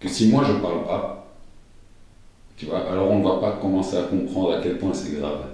si 0.08 0.28
moi 0.28 0.44
je 0.46 0.52
parle 0.60 0.84
pas, 0.84 1.36
tu 2.56 2.66
vois, 2.66 2.90
alors 2.90 3.10
on 3.10 3.18
ne 3.18 3.24
va 3.24 3.36
pas 3.36 3.58
commencer 3.60 3.96
à 3.96 4.02
comprendre 4.02 4.54
à 4.54 4.62
quel 4.62 4.78
point 4.78 4.94
c'est 4.94 5.18
grave. 5.18 5.46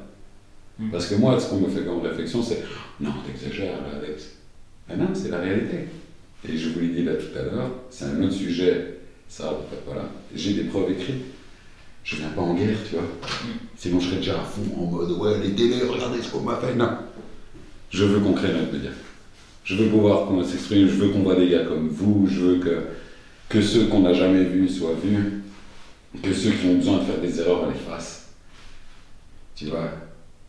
Mm. 0.78 0.90
Parce 0.90 1.06
que 1.06 1.16
moi, 1.16 1.38
ce 1.38 1.50
qu'on 1.50 1.58
me 1.58 1.68
fait 1.68 1.84
comme 1.84 2.00
réflexion, 2.00 2.42
c'est 2.42 2.62
non, 3.00 3.10
t'exagères 3.26 3.74
Alex. 3.96 4.36
Mais 4.88 4.96
non, 4.96 5.08
c'est 5.12 5.30
la 5.30 5.38
réalité. 5.38 5.88
Et 6.48 6.56
je 6.56 6.70
vous 6.70 6.80
l'ai 6.80 6.88
dit 6.88 7.04
là 7.04 7.12
tout 7.14 7.38
à 7.38 7.42
l'heure, 7.42 7.70
c'est 7.90 8.06
un 8.06 8.22
autre 8.22 8.32
sujet, 8.32 8.98
ça, 9.28 9.58
voilà, 9.86 10.02
j'ai 10.34 10.54
des 10.54 10.64
preuves 10.64 10.90
écrites. 10.90 11.24
je 12.04 12.16
viens 12.16 12.28
pas 12.30 12.42
en 12.42 12.54
guerre, 12.54 12.76
tu 12.88 12.96
vois. 12.96 13.04
Sinon, 13.76 14.00
je 14.00 14.08
serais 14.08 14.16
déjà 14.16 14.40
à 14.40 14.44
fond 14.44 14.62
en 14.76 14.86
mode 14.86 15.12
ouais, 15.12 15.38
les 15.42 15.52
télés, 15.52 15.82
regardez 15.88 16.20
ce 16.20 16.30
qu'on 16.30 16.40
m'a 16.40 16.56
fait. 16.56 16.74
Non. 16.74 16.90
Je 17.90 18.04
veux 18.04 18.20
qu'on 18.20 18.32
crée 18.32 18.52
notre 18.52 18.72
média. 18.72 18.90
Je 19.64 19.76
veux 19.76 19.88
pouvoir 19.88 20.26
qu'on 20.26 20.42
s'exprime, 20.42 20.88
je 20.88 20.94
veux 20.94 21.08
qu'on 21.08 21.22
voit 21.22 21.36
des 21.36 21.48
gars 21.48 21.64
comme 21.64 21.88
vous, 21.88 22.26
je 22.28 22.40
veux 22.40 22.58
que, 22.58 22.78
que 23.52 23.60
ceux 23.60 23.86
qu'on 23.86 24.00
n'a 24.00 24.14
jamais 24.14 24.44
vus 24.44 24.66
soient 24.68 24.94
vus, 25.02 25.42
que 26.22 26.32
ceux 26.32 26.52
qui 26.52 26.66
ont 26.68 26.74
besoin 26.76 26.98
de 26.98 27.02
faire 27.04 27.20
des 27.20 27.38
erreurs 27.40 27.68
les 27.70 27.78
fassent. 27.78 28.30
Tu 29.54 29.66
vois? 29.66 29.90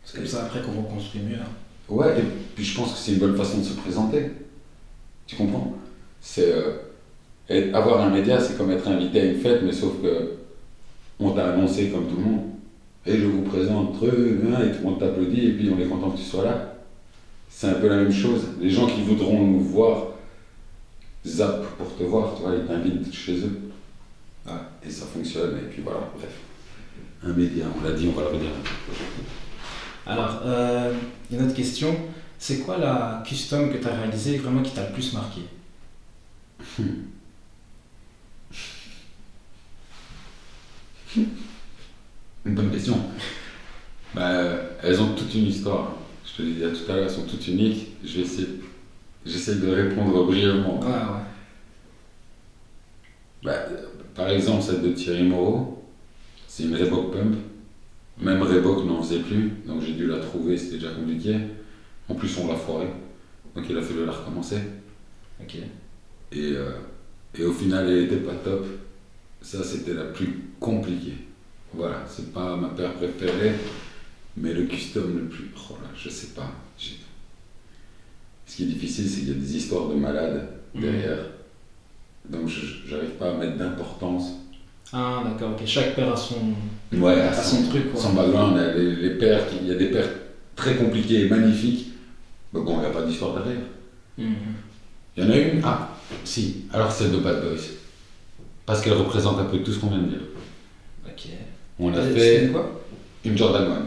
C'est 0.04 0.16
comme 0.16 0.26
ça 0.26 0.44
après 0.46 0.62
qu'on 0.62 0.82
reconstruit 0.82 1.20
mieux. 1.20 1.36
hein. 1.36 1.48
Ouais, 1.88 2.18
et 2.18 2.22
puis 2.54 2.64
je 2.64 2.74
pense 2.76 2.92
que 2.92 2.98
c'est 2.98 3.12
une 3.12 3.18
bonne 3.18 3.36
façon 3.36 3.58
de 3.58 3.64
se 3.64 3.74
présenter. 3.74 4.30
Tu 5.26 5.36
comprends? 5.36 5.74
C'est 6.20 6.50
euh, 6.52 6.72
être- 7.50 7.74
avoir 7.74 8.00
un 8.00 8.10
média, 8.10 8.40
c'est 8.40 8.56
comme 8.56 8.70
être 8.70 8.88
invité 8.88 9.20
à 9.20 9.24
une 9.26 9.40
fête, 9.40 9.60
mais 9.62 9.72
sauf 9.72 10.00
que 10.02 10.36
on 11.20 11.30
t'a 11.32 11.52
annoncé 11.52 11.90
comme 11.90 12.06
tout 12.08 12.16
le 12.16 12.22
monde. 12.22 12.40
Et 13.06 13.18
je 13.18 13.26
vous 13.26 13.42
présente 13.42 13.98
truc, 13.98 14.14
hein, 14.14 14.62
et 14.64 14.70
tout 14.72 14.78
le 14.78 14.84
monde 14.90 14.98
t'applaudit, 14.98 15.46
et 15.48 15.52
puis 15.52 15.70
on 15.70 15.78
est 15.78 15.84
content 15.86 16.10
que 16.10 16.16
tu 16.16 16.24
sois 16.24 16.44
là. 16.44 16.74
C'est 17.50 17.68
un 17.68 17.74
peu 17.74 17.88
la 17.88 17.96
même 17.96 18.12
chose. 18.12 18.46
Les 18.60 18.70
gens 18.70 18.86
qui 18.86 19.02
voudront 19.02 19.46
nous 19.46 19.60
voir 19.60 20.06
zappent 21.26 21.76
pour 21.76 21.96
te 21.96 22.02
voir, 22.02 22.34
tu 22.36 22.42
vois, 22.42 22.54
ils 22.54 22.66
t'invitent 22.66 23.12
chez 23.12 23.38
eux. 23.38 23.60
Et 24.86 24.90
ça 24.90 25.06
fonctionne, 25.06 25.56
et 25.56 25.70
puis 25.70 25.82
voilà, 25.82 26.00
bref. 26.14 26.30
Un 27.24 27.32
média, 27.32 27.64
on 27.74 27.82
l'a 27.82 27.92
dit, 27.92 28.06
on 28.08 28.12
va 28.12 28.28
le 28.28 28.36
redire. 28.36 28.50
Alors, 30.06 30.42
euh, 30.44 30.92
une 31.30 31.42
autre 31.42 31.54
question. 31.54 31.96
C'est 32.38 32.58
quoi 32.58 32.76
la 32.76 33.22
custom 33.26 33.72
que 33.72 33.78
tu 33.78 33.88
as 33.88 33.94
réalisée 33.94 34.36
vraiment 34.36 34.62
qui 34.62 34.72
t'a 34.72 34.86
le 34.86 34.92
plus 34.92 35.14
marqué? 35.14 35.40
Une 42.44 42.54
bonne 42.54 42.70
question. 42.70 42.98
Bah, 44.14 44.46
elles 44.82 45.00
ont 45.00 45.14
toute 45.14 45.34
une 45.34 45.46
histoire. 45.46 45.94
Je 46.26 46.32
te 46.36 46.42
l'ai 46.42 46.52
dit 46.52 46.60
tout 46.60 46.90
à 46.90 46.96
l'heure, 46.96 47.04
elles 47.04 47.10
sont 47.10 47.24
toutes 47.24 47.46
uniques. 47.48 47.88
Je 48.04 48.16
vais 48.16 48.22
essayer, 48.22 48.48
j'essaie 49.24 49.56
de 49.56 49.68
répondre 49.68 50.24
brièvement. 50.26 50.80
Ouais, 50.80 50.86
ouais. 50.86 51.24
Bah, 53.42 53.58
par 54.14 54.28
exemple, 54.30 54.62
celle 54.62 54.82
de 54.82 54.92
Thierry 54.92 55.24
Moreau, 55.24 55.82
c'est 56.46 56.64
une 56.64 56.76
Reebok 56.76 57.12
Pump. 57.12 57.36
Même 58.20 58.42
Reebok 58.42 58.84
n'en 58.86 59.02
faisait 59.02 59.20
plus, 59.20 59.50
donc 59.66 59.82
j'ai 59.82 59.92
dû 59.94 60.06
la 60.06 60.18
trouver, 60.20 60.56
c'était 60.56 60.76
déjà 60.76 60.92
compliqué. 60.92 61.36
En 62.08 62.14
plus, 62.14 62.36
on 62.38 62.46
l'a 62.48 62.54
foiré, 62.54 62.86
donc 63.56 63.64
il 63.68 63.76
a 63.76 63.82
fallu 63.82 64.06
la 64.06 64.12
recommencer. 64.12 64.58
Ok. 65.40 65.56
Et, 66.32 66.52
euh, 66.52 66.72
et 67.36 67.44
au 67.44 67.52
final, 67.52 67.88
elle 67.88 68.04
était 68.04 68.16
pas 68.18 68.34
top. 68.34 68.66
Ça, 69.42 69.62
c'était 69.64 69.94
la 69.94 70.04
plus 70.04 70.28
compliquée. 70.60 71.16
Voilà, 71.74 72.04
c'est 72.08 72.32
pas 72.32 72.56
ma 72.56 72.68
paire 72.68 72.94
préférée, 72.94 73.52
mais 74.36 74.52
le 74.54 74.64
custom 74.64 75.16
le 75.18 75.24
plus. 75.24 75.50
Oh 75.70 75.74
là, 75.82 75.88
je 75.96 76.08
sais 76.08 76.28
pas. 76.28 76.50
J'ai- 76.78 77.00
Ce 78.46 78.56
qui 78.56 78.62
est 78.64 78.66
difficile, 78.66 79.08
c'est 79.08 79.20
qu'il 79.20 79.28
y 79.28 79.32
a 79.32 79.34
des 79.34 79.56
histoires 79.56 79.88
de 79.88 79.94
malades 79.94 80.48
derrière. 80.74 81.18
Donc, 82.28 82.48
je 82.48 82.60
j'arrive 82.88 83.10
pas 83.18 83.30
à 83.30 83.34
mettre 83.34 83.56
d'importance. 83.56 84.32
Ah, 84.92 85.22
d'accord, 85.24 85.52
ok. 85.52 85.66
Chaque 85.66 85.94
paire 85.96 86.12
a 86.12 86.16
son, 86.16 86.36
Ouais, 86.92 87.20
a 87.20 87.32
son 87.32 87.62
truc, 87.68 87.90
quoi. 87.92 88.00
Sans 88.00 88.12
background, 88.14 88.56
les, 88.76 89.16
qui- 89.48 89.56
il 89.62 89.68
y 89.68 89.72
a 89.72 89.74
des 89.74 89.86
paires 89.90 90.08
très 90.54 90.76
compliquées 90.76 91.26
et 91.26 91.28
magnifiques. 91.28 91.88
Mais 92.52 92.60
bon, 92.60 92.76
il 92.76 92.80
n'y 92.80 92.86
a 92.86 92.90
pas 92.90 93.02
d'histoire 93.02 93.34
derrière. 93.34 93.62
Mhm. 94.16 94.34
Il 95.16 95.24
y 95.24 95.26
en 95.26 95.30
a 95.30 95.36
une? 95.36 95.60
Ah, 95.64 95.90
si. 96.22 96.66
Alors, 96.72 96.92
celle 96.92 97.12
de 97.12 97.18
Bad 97.18 97.40
Boys. 97.42 97.58
Parce 98.66 98.80
qu'elle 98.82 98.94
représente 98.94 99.38
un 99.40 99.44
peu 99.44 99.58
tout 99.58 99.72
ce 99.72 99.78
qu'on 99.80 99.88
vient 99.88 99.98
de 99.98 100.08
dire. 100.08 100.20
Ok. 101.06 101.28
On 101.78 101.92
a 101.92 101.98
Euh, 101.98 102.14
fait 102.14 102.50
une 103.24 103.36
Jordan 103.36 103.64
1. 103.70 103.86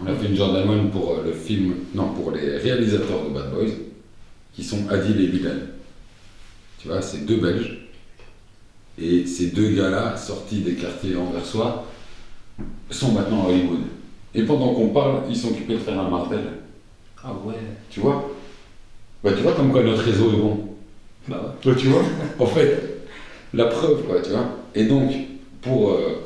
On 0.00 0.06
a 0.06 0.14
fait 0.14 0.26
une 0.28 0.36
Jordan 0.36 0.68
1 0.68 0.86
pour 0.86 1.12
euh, 1.12 1.24
le 1.24 1.32
film, 1.32 1.74
non, 1.94 2.10
pour 2.10 2.30
les 2.30 2.56
réalisateurs 2.58 3.24
de 3.24 3.30
Bad 3.34 3.50
Boys, 3.52 3.72
qui 4.54 4.62
sont 4.62 4.88
Adil 4.88 5.20
et 5.20 5.26
Bilal. 5.26 5.68
Tu 6.78 6.88
vois, 6.88 7.02
c'est 7.02 7.26
deux 7.26 7.38
Belges. 7.38 7.78
Et 9.00 9.26
ces 9.26 9.48
deux 9.48 9.70
gars-là, 9.70 10.16
sortis 10.16 10.60
des 10.60 10.74
quartiers 10.74 11.16
anversois, 11.16 11.86
sont 12.90 13.12
maintenant 13.12 13.46
à 13.46 13.48
Hollywood. 13.50 13.80
Et 14.34 14.42
pendant 14.44 14.74
qu'on 14.74 14.88
parle, 14.88 15.22
ils 15.28 15.36
sont 15.36 15.48
occupés 15.50 15.74
de 15.74 15.78
faire 15.78 15.98
un 15.98 16.08
Marvel. 16.08 16.40
Ah 17.22 17.32
ouais. 17.44 17.54
Tu 17.90 18.00
vois? 18.00 18.30
Bah, 19.24 19.32
tu 19.36 19.42
vois 19.42 19.52
comme 19.52 19.72
quoi 19.72 19.82
notre 19.82 20.02
réseau 20.02 20.32
est 20.32 20.36
bon. 20.36 20.76
Bah 21.26 21.42
ouais. 21.42 21.50
Toi, 21.60 21.74
tu 21.74 21.88
vois? 21.88 22.02
En 22.38 22.46
fait, 22.46 23.02
la 23.52 23.64
preuve, 23.66 24.04
quoi, 24.04 24.20
tu 24.22 24.30
vois? 24.30 24.48
Et 24.74 24.84
donc, 24.84 25.12
pour. 25.60 25.90
euh, 25.90 26.24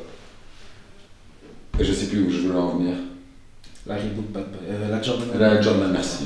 je 1.79 1.91
sais 1.91 2.05
plus 2.07 2.23
où 2.23 2.29
je 2.29 2.41
voulais 2.41 2.59
en 2.59 2.77
venir. 2.77 2.93
La. 3.85 3.95
Euh, 3.95 4.89
la 4.89 5.01
Jordan. 5.01 5.27
La 5.39 5.61
Jordan, 5.61 5.89
merci. 5.91 6.25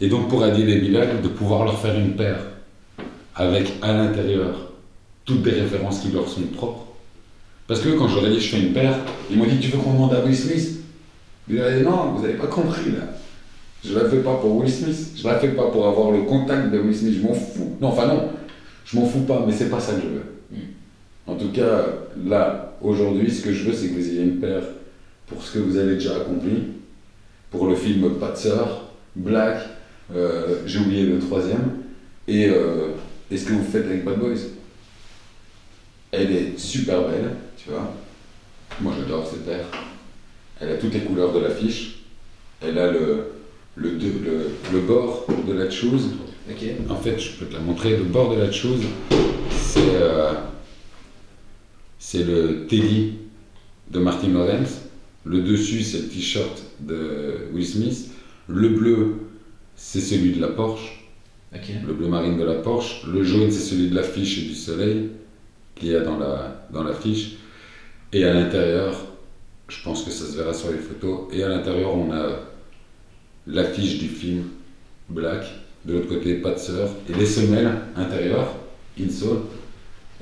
Et 0.00 0.08
donc, 0.08 0.28
pour 0.28 0.42
Adil 0.42 0.68
et 0.68 0.78
Bilal, 0.78 1.20
de 1.22 1.28
pouvoir 1.28 1.64
leur 1.64 1.78
faire 1.78 1.98
une 1.98 2.16
paire 2.16 2.40
avec 3.34 3.72
à 3.82 3.92
l'intérieur 3.92 4.72
toutes 5.24 5.42
des 5.42 5.52
références 5.52 6.00
qui 6.00 6.10
leur 6.10 6.28
sont 6.28 6.42
propres. 6.54 6.86
Parce 7.66 7.80
que 7.80 7.90
quand 7.90 8.08
je 8.08 8.16
leur 8.16 8.26
ai 8.26 8.30
dit 8.30 8.40
je 8.40 8.56
fais 8.56 8.62
une 8.62 8.72
paire, 8.72 8.96
ils 9.30 9.38
m'ont 9.38 9.46
dit 9.46 9.58
tu 9.60 9.70
veux 9.70 9.78
qu'on 9.78 9.94
demande 9.94 10.14
à 10.14 10.24
Will 10.24 10.36
Smith? 10.36 10.80
Bilal 11.48 11.72
a 11.72 11.78
dit 11.78 11.84
non, 11.84 12.12
vous 12.14 12.22
n'avez 12.22 12.34
pas 12.34 12.46
compris 12.46 12.90
là. 12.90 13.04
Je 13.84 13.94
la 13.94 14.08
fais 14.08 14.18
pas 14.18 14.34
pour 14.36 14.56
Will 14.56 14.70
Smith, 14.70 15.12
je 15.16 15.26
la 15.26 15.38
fais 15.38 15.48
pas 15.48 15.70
pour 15.70 15.86
avoir 15.86 16.10
le 16.10 16.22
contact 16.22 16.70
de 16.72 16.78
Will 16.78 16.94
Smith, 16.94 17.14
je 17.20 17.26
m'en 17.26 17.34
fous. 17.34 17.76
Non, 17.80 17.88
enfin 17.88 18.06
non, 18.06 18.30
je 18.84 18.96
m'en 18.96 19.06
fous 19.06 19.20
pas, 19.20 19.44
mais 19.46 19.52
c'est 19.52 19.70
pas 19.70 19.80
ça 19.80 19.94
que 19.94 20.02
je 20.02 20.06
veux. 20.06 20.24
En 21.26 21.36
tout 21.36 21.50
cas, 21.52 21.86
là, 22.26 22.74
aujourd'hui, 22.80 23.30
ce 23.30 23.42
que 23.42 23.52
je 23.52 23.64
veux, 23.64 23.72
c'est 23.72 23.88
que 23.88 23.94
vous 23.94 24.08
ayez 24.08 24.22
une 24.22 24.40
paire 24.40 24.62
pour 25.32 25.42
ce 25.42 25.58
que 25.58 25.58
vous 25.58 25.76
avez 25.76 25.94
déjà 25.94 26.16
accompli, 26.16 26.64
pour 27.50 27.66
le 27.66 27.74
film 27.74 28.18
Pas 28.18 28.30
de 28.30 28.36
sœur, 28.36 28.88
Black, 29.16 29.58
euh, 30.14 30.62
j'ai 30.66 30.78
oublié 30.78 31.06
le 31.06 31.18
troisième, 31.18 31.78
et, 32.28 32.48
euh, 32.48 32.88
et 33.30 33.36
ce 33.36 33.46
que 33.46 33.52
vous 33.52 33.64
faites 33.64 33.86
avec 33.86 34.04
Bad 34.04 34.18
Boys? 34.18 34.38
Elle 36.10 36.30
est 36.30 36.58
super 36.58 37.08
belle, 37.08 37.36
tu 37.56 37.70
vois. 37.70 37.94
Moi, 38.80 38.92
j'adore 38.98 39.26
cette 39.26 39.46
paire. 39.46 39.64
Elle 40.60 40.70
a 40.70 40.76
toutes 40.76 40.92
les 40.92 41.00
couleurs 41.00 41.32
de 41.32 41.40
l'affiche. 41.40 42.02
Elle 42.60 42.78
a 42.78 42.90
le, 42.90 43.32
le, 43.76 43.90
le, 43.92 44.50
le 44.72 44.80
bord 44.80 45.26
de 45.48 45.52
la 45.54 45.70
chose. 45.70 46.10
Ok. 46.50 46.64
En 46.90 46.96
fait, 46.96 47.18
je 47.18 47.32
peux 47.32 47.46
te 47.46 47.54
la 47.54 47.60
montrer. 47.60 47.96
Le 47.96 48.04
bord 48.04 48.34
de 48.34 48.40
la 48.40 48.52
chose, 48.52 48.82
c'est 49.58 49.94
euh, 49.94 50.32
c'est 51.98 52.24
le 52.24 52.66
Teddy 52.66 53.14
de 53.90 53.98
Martin 53.98 54.28
Lawrence. 54.28 54.81
Le 55.24 55.40
dessus, 55.40 55.82
c'est 55.82 55.98
le 55.98 56.08
t-shirt 56.08 56.62
de 56.80 57.48
Will 57.52 57.66
Smith. 57.66 58.10
Le 58.48 58.68
bleu, 58.70 59.14
c'est 59.76 60.00
celui 60.00 60.32
de 60.32 60.40
la 60.40 60.48
Porsche, 60.48 61.02
le 61.52 61.92
bleu 61.92 62.08
marine 62.08 62.38
de 62.38 62.44
la 62.44 62.54
Porsche. 62.54 63.06
Le 63.06 63.22
jaune, 63.22 63.50
c'est 63.50 63.60
celui 63.60 63.88
de 63.88 63.94
l'affiche 63.94 64.38
et 64.38 64.42
du 64.42 64.54
soleil 64.54 65.10
qu'il 65.74 65.88
y 65.90 65.94
a 65.94 66.00
dans 66.00 66.18
la 66.18 66.66
dans 66.72 66.82
l'affiche. 66.82 67.36
Et 68.12 68.24
à 68.24 68.32
l'intérieur, 68.34 68.94
je 69.68 69.82
pense 69.82 70.02
que 70.02 70.10
ça 70.10 70.26
se 70.26 70.36
verra 70.36 70.52
sur 70.52 70.70
les 70.70 70.78
photos. 70.78 71.28
Et 71.32 71.42
à 71.42 71.48
l'intérieur, 71.48 71.94
on 71.96 72.12
a 72.12 72.40
l'affiche 73.46 73.98
du 73.98 74.08
film 74.08 74.44
Black. 75.08 75.44
De 75.84 75.94
l'autre 75.94 76.08
côté, 76.08 76.34
pas 76.34 76.52
de 76.52 76.58
sœur. 76.58 76.90
Et 77.08 77.14
les 77.14 77.26
semelles 77.26 77.72
intérieures, 77.96 78.54
insole, 79.00 79.40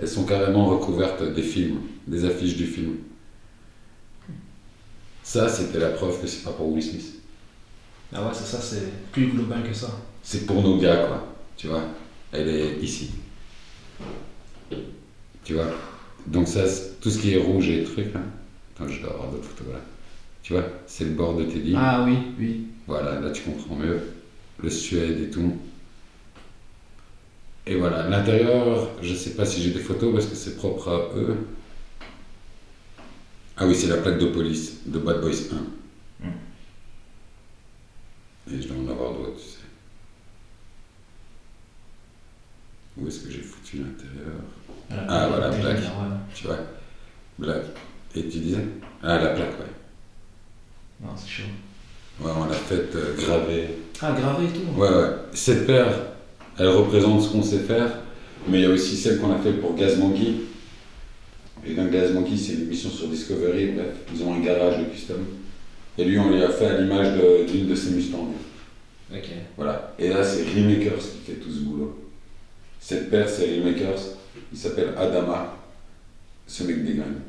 elles 0.00 0.08
sont 0.08 0.24
carrément 0.24 0.66
recouvertes 0.66 1.34
des 1.34 1.42
films, 1.42 1.80
des 2.06 2.24
affiches 2.24 2.56
du 2.56 2.64
film. 2.64 2.96
Ça, 5.30 5.48
c'était 5.48 5.78
la 5.78 5.90
preuve 5.90 6.20
que 6.20 6.26
c'est 6.26 6.42
pas 6.42 6.50
pour 6.50 6.72
Will 6.72 6.82
Smith. 6.82 7.20
Ah 8.12 8.20
ouais, 8.20 8.32
c'est 8.32 8.46
ça, 8.46 8.60
c'est 8.60 8.82
plus 9.12 9.28
global 9.28 9.62
que 9.62 9.72
ça. 9.72 9.86
C'est 10.24 10.44
pour 10.44 10.60
nos 10.60 10.76
gars, 10.76 11.06
quoi. 11.06 11.24
Tu 11.56 11.68
vois 11.68 11.84
Elle 12.32 12.48
est 12.48 12.78
ici. 12.82 13.12
Tu 15.44 15.54
vois 15.54 15.68
Donc 16.26 16.48
ça, 16.48 16.64
tout 17.00 17.10
ce 17.10 17.20
qui 17.20 17.34
est 17.34 17.36
rouge 17.36 17.68
et 17.68 17.84
trucs, 17.84 18.12
là. 18.12 18.18
Attends, 18.74 18.90
je 18.90 19.02
dois 19.02 19.12
avoir 19.12 19.30
d'autres 19.30 19.44
photos, 19.44 19.66
voilà. 19.68 19.84
Tu 20.42 20.52
vois 20.52 20.64
C'est 20.88 21.04
le 21.04 21.12
bord 21.12 21.36
de 21.36 21.44
Teddy. 21.44 21.74
Ah 21.76 22.04
oui, 22.04 22.16
oui. 22.36 22.66
Voilà, 22.88 23.20
là 23.20 23.30
tu 23.30 23.42
comprends 23.42 23.76
mieux. 23.76 24.00
Le 24.60 24.68
Suède 24.68 25.20
et 25.20 25.30
tout. 25.30 25.56
Et 27.68 27.76
voilà, 27.76 28.08
l'intérieur, 28.08 28.88
je 29.00 29.14
sais 29.14 29.34
pas 29.34 29.46
si 29.46 29.62
j'ai 29.62 29.70
des 29.70 29.78
photos 29.78 30.12
parce 30.12 30.26
que 30.26 30.34
c'est 30.34 30.56
propre 30.56 30.88
à 30.88 31.16
eux. 31.16 31.36
Ah 33.62 33.66
oui, 33.66 33.74
c'est 33.74 33.88
la 33.88 33.98
plaque 33.98 34.18
de 34.18 34.26
police 34.26 34.78
de 34.86 34.98
Bad 34.98 35.20
Boys 35.20 35.32
1. 36.22 36.26
Mm. 36.26 36.30
Et 38.50 38.62
je 38.62 38.68
dois 38.68 38.76
en 38.78 38.90
avoir 38.90 39.12
d'autres, 39.12 39.36
tu 39.36 39.42
sais. 39.42 39.56
Où 42.96 43.06
est-ce 43.06 43.20
que 43.20 43.30
j'ai 43.30 43.42
foutu 43.42 43.76
l'intérieur? 43.78 44.40
Ah, 44.90 45.28
voilà, 45.28 45.50
black. 45.50 45.76
ouais. 45.76 45.84
Tu 46.34 46.46
vois 46.46 46.56
Black. 47.38 47.62
Et 48.16 48.22
tu 48.28 48.38
disais? 48.38 48.64
Ah, 49.02 49.18
la 49.18 49.28
plaque, 49.28 49.58
ouais. 49.60 49.66
Non, 51.02 51.10
c'est 51.14 51.28
chaud. 51.28 51.42
Ouais, 52.20 52.30
on 52.34 52.46
l'a 52.46 52.54
faite 52.54 52.94
euh, 52.96 53.14
gravée. 53.14 53.68
Ah, 54.00 54.12
gravé 54.12 54.46
et 54.46 54.48
tout. 54.48 54.80
Ouais, 54.80 54.88
ouais. 54.88 55.10
Cette 55.34 55.66
paire, 55.66 55.92
elle 56.58 56.68
représente 56.68 57.22
ce 57.22 57.28
qu'on 57.28 57.42
sait 57.42 57.60
faire, 57.60 57.90
mais 58.48 58.60
il 58.60 58.62
y 58.62 58.66
a 58.66 58.70
aussi 58.70 58.96
celle 58.96 59.18
qu'on 59.20 59.32
a 59.34 59.38
faite 59.38 59.60
pour 59.60 59.74
Gaz 59.74 59.98
Mangui. 59.98 60.46
Et 61.66 61.74
dans 61.74 61.86
Glass 61.86 62.12
Monkey, 62.12 62.36
c'est 62.36 62.54
une 62.54 62.62
émission 62.62 62.90
sur 62.90 63.08
Discovery, 63.08 63.72
bref, 63.72 63.94
ils 64.14 64.22
ont 64.22 64.34
un 64.34 64.40
garage 64.40 64.78
de 64.78 64.84
custom. 64.84 65.18
Et 65.98 66.04
lui, 66.04 66.18
on 66.18 66.30
lui 66.30 66.42
a 66.42 66.48
fait 66.48 66.66
à 66.66 66.80
l'image 66.80 67.18
d'une 67.46 67.68
de, 67.68 67.74
ses 67.74 67.90
Mustangs. 67.90 68.32
Ok. 69.12 69.28
Voilà. 69.56 69.94
Et 69.98 70.08
là, 70.08 70.24
c'est 70.24 70.44
Remakers 70.44 70.98
qui 70.98 71.30
fait 71.32 71.38
tout 71.38 71.50
ce 71.50 71.60
boulot. 71.60 71.98
Cette 72.80 73.10
paire, 73.10 73.28
c'est 73.28 73.58
Remakers. 73.58 73.98
Il 74.52 74.58
s'appelle 74.58 74.90
Adama. 74.96 75.56
Ce 76.46 76.64
mec 76.64 76.84
dégaine. 76.84 77.20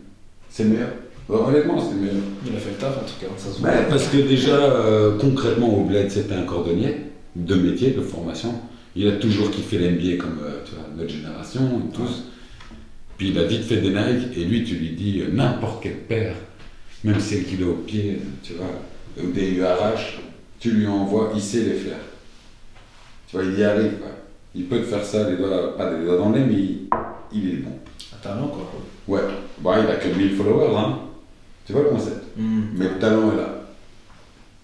C'est 0.50 0.64
le 0.64 0.70
meilleur. 0.70 0.90
Ouais, 1.28 1.38
honnêtement, 1.38 1.82
c'est 1.82 1.96
le 1.96 2.02
meilleur. 2.02 2.24
Il 2.46 2.56
a 2.56 2.60
fait 2.60 2.72
le 2.72 2.76
taf 2.78 2.98
en 2.98 3.02
tout 3.02 3.20
cas, 3.20 3.28
ça 3.38 3.52
se. 3.52 3.62
Ouais, 3.62 3.86
parce 3.90 4.08
que 4.08 4.18
déjà, 4.18 4.56
euh, 4.56 5.18
concrètement, 5.20 5.78
au 5.78 5.84
Bled, 5.84 6.10
c'était 6.10 6.34
un 6.34 6.44
cordonnier 6.44 6.96
de 7.36 7.56
métier, 7.56 7.92
de 7.92 8.02
formation. 8.02 8.54
Il 8.96 9.08
a 9.08 9.14
toujours 9.14 9.52
kiffé 9.52 9.78
l'NBA 9.78 10.18
comme 10.18 10.40
euh, 10.44 10.60
tu 10.66 10.76
vois, 10.76 10.86
notre 10.98 11.10
génération, 11.10 11.62
tous. 11.94 12.31
Puis 13.22 13.30
il 13.30 13.38
a 13.38 13.44
vite 13.44 13.66
fait 13.66 13.78
des 13.78 13.92
Nike, 13.92 14.36
et 14.36 14.46
lui, 14.46 14.64
tu 14.64 14.78
lui 14.78 14.90
dis 14.94 15.22
euh, 15.22 15.32
n'importe 15.32 15.84
quelle 15.84 16.00
paire, 16.00 16.34
même 17.04 17.20
celle 17.20 17.44
qu'il 17.44 17.62
a 17.62 17.68
au 17.68 17.76
pied, 17.76 18.20
tu 18.42 18.54
vois, 18.54 18.66
ou 19.24 19.32
des 19.32 19.52
URH, 19.52 20.22
tu 20.60 20.72
lui 20.72 20.88
envoies, 20.88 21.32
il 21.36 21.40
sait 21.40 21.62
les 21.62 21.76
faire. 21.76 22.00
Tu 23.28 23.36
vois, 23.36 23.46
il 23.46 23.60
y 23.60 23.64
arrive, 23.64 24.00
quoi. 24.00 24.10
Il 24.56 24.66
peut 24.66 24.80
te 24.80 24.86
faire 24.86 25.06
ça, 25.06 25.30
les 25.30 25.38
doigts, 25.38 25.78
pas 25.78 25.94
des 25.94 26.04
doigts 26.04 26.18
dans 26.18 26.30
le 26.30 26.40
nez, 26.40 26.46
mais 26.48 26.54
il, 26.56 26.88
il 27.32 27.50
est 27.54 27.58
bon. 27.58 27.78
Un 28.12 28.18
talent 28.24 28.48
quoi. 28.48 28.72
Ouais, 29.08 29.22
bon, 29.60 29.72
il 29.84 29.92
a 29.92 29.98
que 29.98 30.08
1000 30.08 30.36
followers, 30.36 30.76
hein. 30.76 31.00
Tu 31.68 31.74
vois 31.74 31.84
le 31.84 31.90
concept? 31.90 32.26
Hmm. 32.36 32.70
mais 32.74 32.86
le 32.86 32.98
talent 32.98 33.34
est 33.34 33.38
là. 33.38 33.66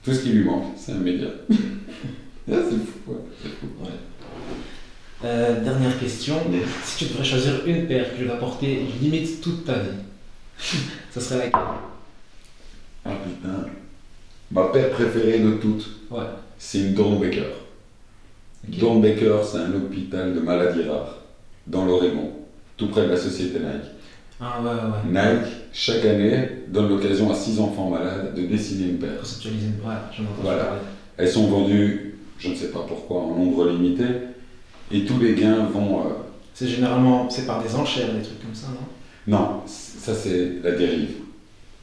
Tout 0.04 0.16
ce 0.16 0.24
qui 0.24 0.30
lui 0.30 0.46
manque, 0.46 0.74
c'est 0.78 0.94
un 0.94 0.96
média. 0.96 1.28
C'est 2.48 2.56
fou, 2.56 3.12
ouais. 3.12 3.18
c'est 3.40 3.50
fou. 3.50 3.68
Euh, 5.26 5.64
dernière 5.64 5.98
question. 6.00 6.36
Si 6.84 7.06
tu 7.06 7.12
devrais 7.12 7.26
choisir 7.26 7.66
une 7.66 7.88
paire 7.88 8.12
que 8.14 8.18
tu 8.18 8.26
vas 8.26 8.36
porter 8.36 8.86
limite 9.02 9.42
toute 9.42 9.66
ta 9.66 9.74
vie, 9.74 9.90
ça 11.12 11.20
serait 11.20 11.38
laquelle? 11.46 11.60
Ah 13.06 13.12
putain. 13.24 13.66
Ma 14.52 14.66
paire 14.68 14.92
préférée 14.92 15.40
de 15.40 15.54
toutes, 15.54 15.90
Ouais. 16.12 16.24
c'est 16.58 16.80
une. 16.80 17.00
Ok. 17.00 17.38
Dornbecker, 18.68 19.38
c'est 19.44 19.58
un 19.60 19.74
hôpital 19.74 20.34
de 20.34 20.40
maladies 20.42 20.84
rares, 20.90 21.18
dans 21.66 21.86
l'Oregon, 21.86 22.32
tout 22.76 22.88
près 22.88 23.04
de 23.06 23.12
la 23.12 23.18
société 23.18 23.60
Nike. 23.60 23.92
Ah 24.42 24.62
ouais, 24.62 24.70
ouais. 24.70 25.12
Nike, 25.40 25.52
chaque 25.74 26.04
année, 26.06 26.50
donne 26.68 26.90
l'occasion 26.90 27.32
à 27.32 27.36
six 27.36 27.60
enfants 27.60 27.90
malades 27.90 28.36
de 28.36 28.46
dessiner 28.46 28.90
une 28.90 28.98
paire. 29.00 29.20
Conceptualiser 29.20 29.68
une. 29.68 29.88
Ouais, 29.90 29.96
j'en 30.16 30.24
Voilà. 30.42 30.76
Elles 31.18 31.30
sont 31.30 31.48
vendues, 31.48 32.16
je 32.38 32.50
ne 32.50 32.56
sais 32.56 32.68
pas 32.72 32.86
pourquoi, 32.88 33.22
en 33.22 33.36
nombre 33.36 33.70
limité, 33.70 34.04
et 34.92 35.06
tous 35.06 35.20
les 35.20 35.34
gains 35.36 35.66
vont... 35.74 36.00
euh, 36.02 36.10
C'est 36.54 36.68
généralement 36.68 37.30
c'est 37.30 37.46
par 37.46 37.62
des 37.64 37.74
enchères, 37.76 38.14
des 38.14 38.22
trucs 38.22 38.42
comme 38.42 38.56
ça, 38.56 38.68
non? 38.68 38.88
Non, 39.28 39.62
ça 39.66 40.14
c'est 40.16 40.54
la 40.64 40.72
dérive. 40.72 41.16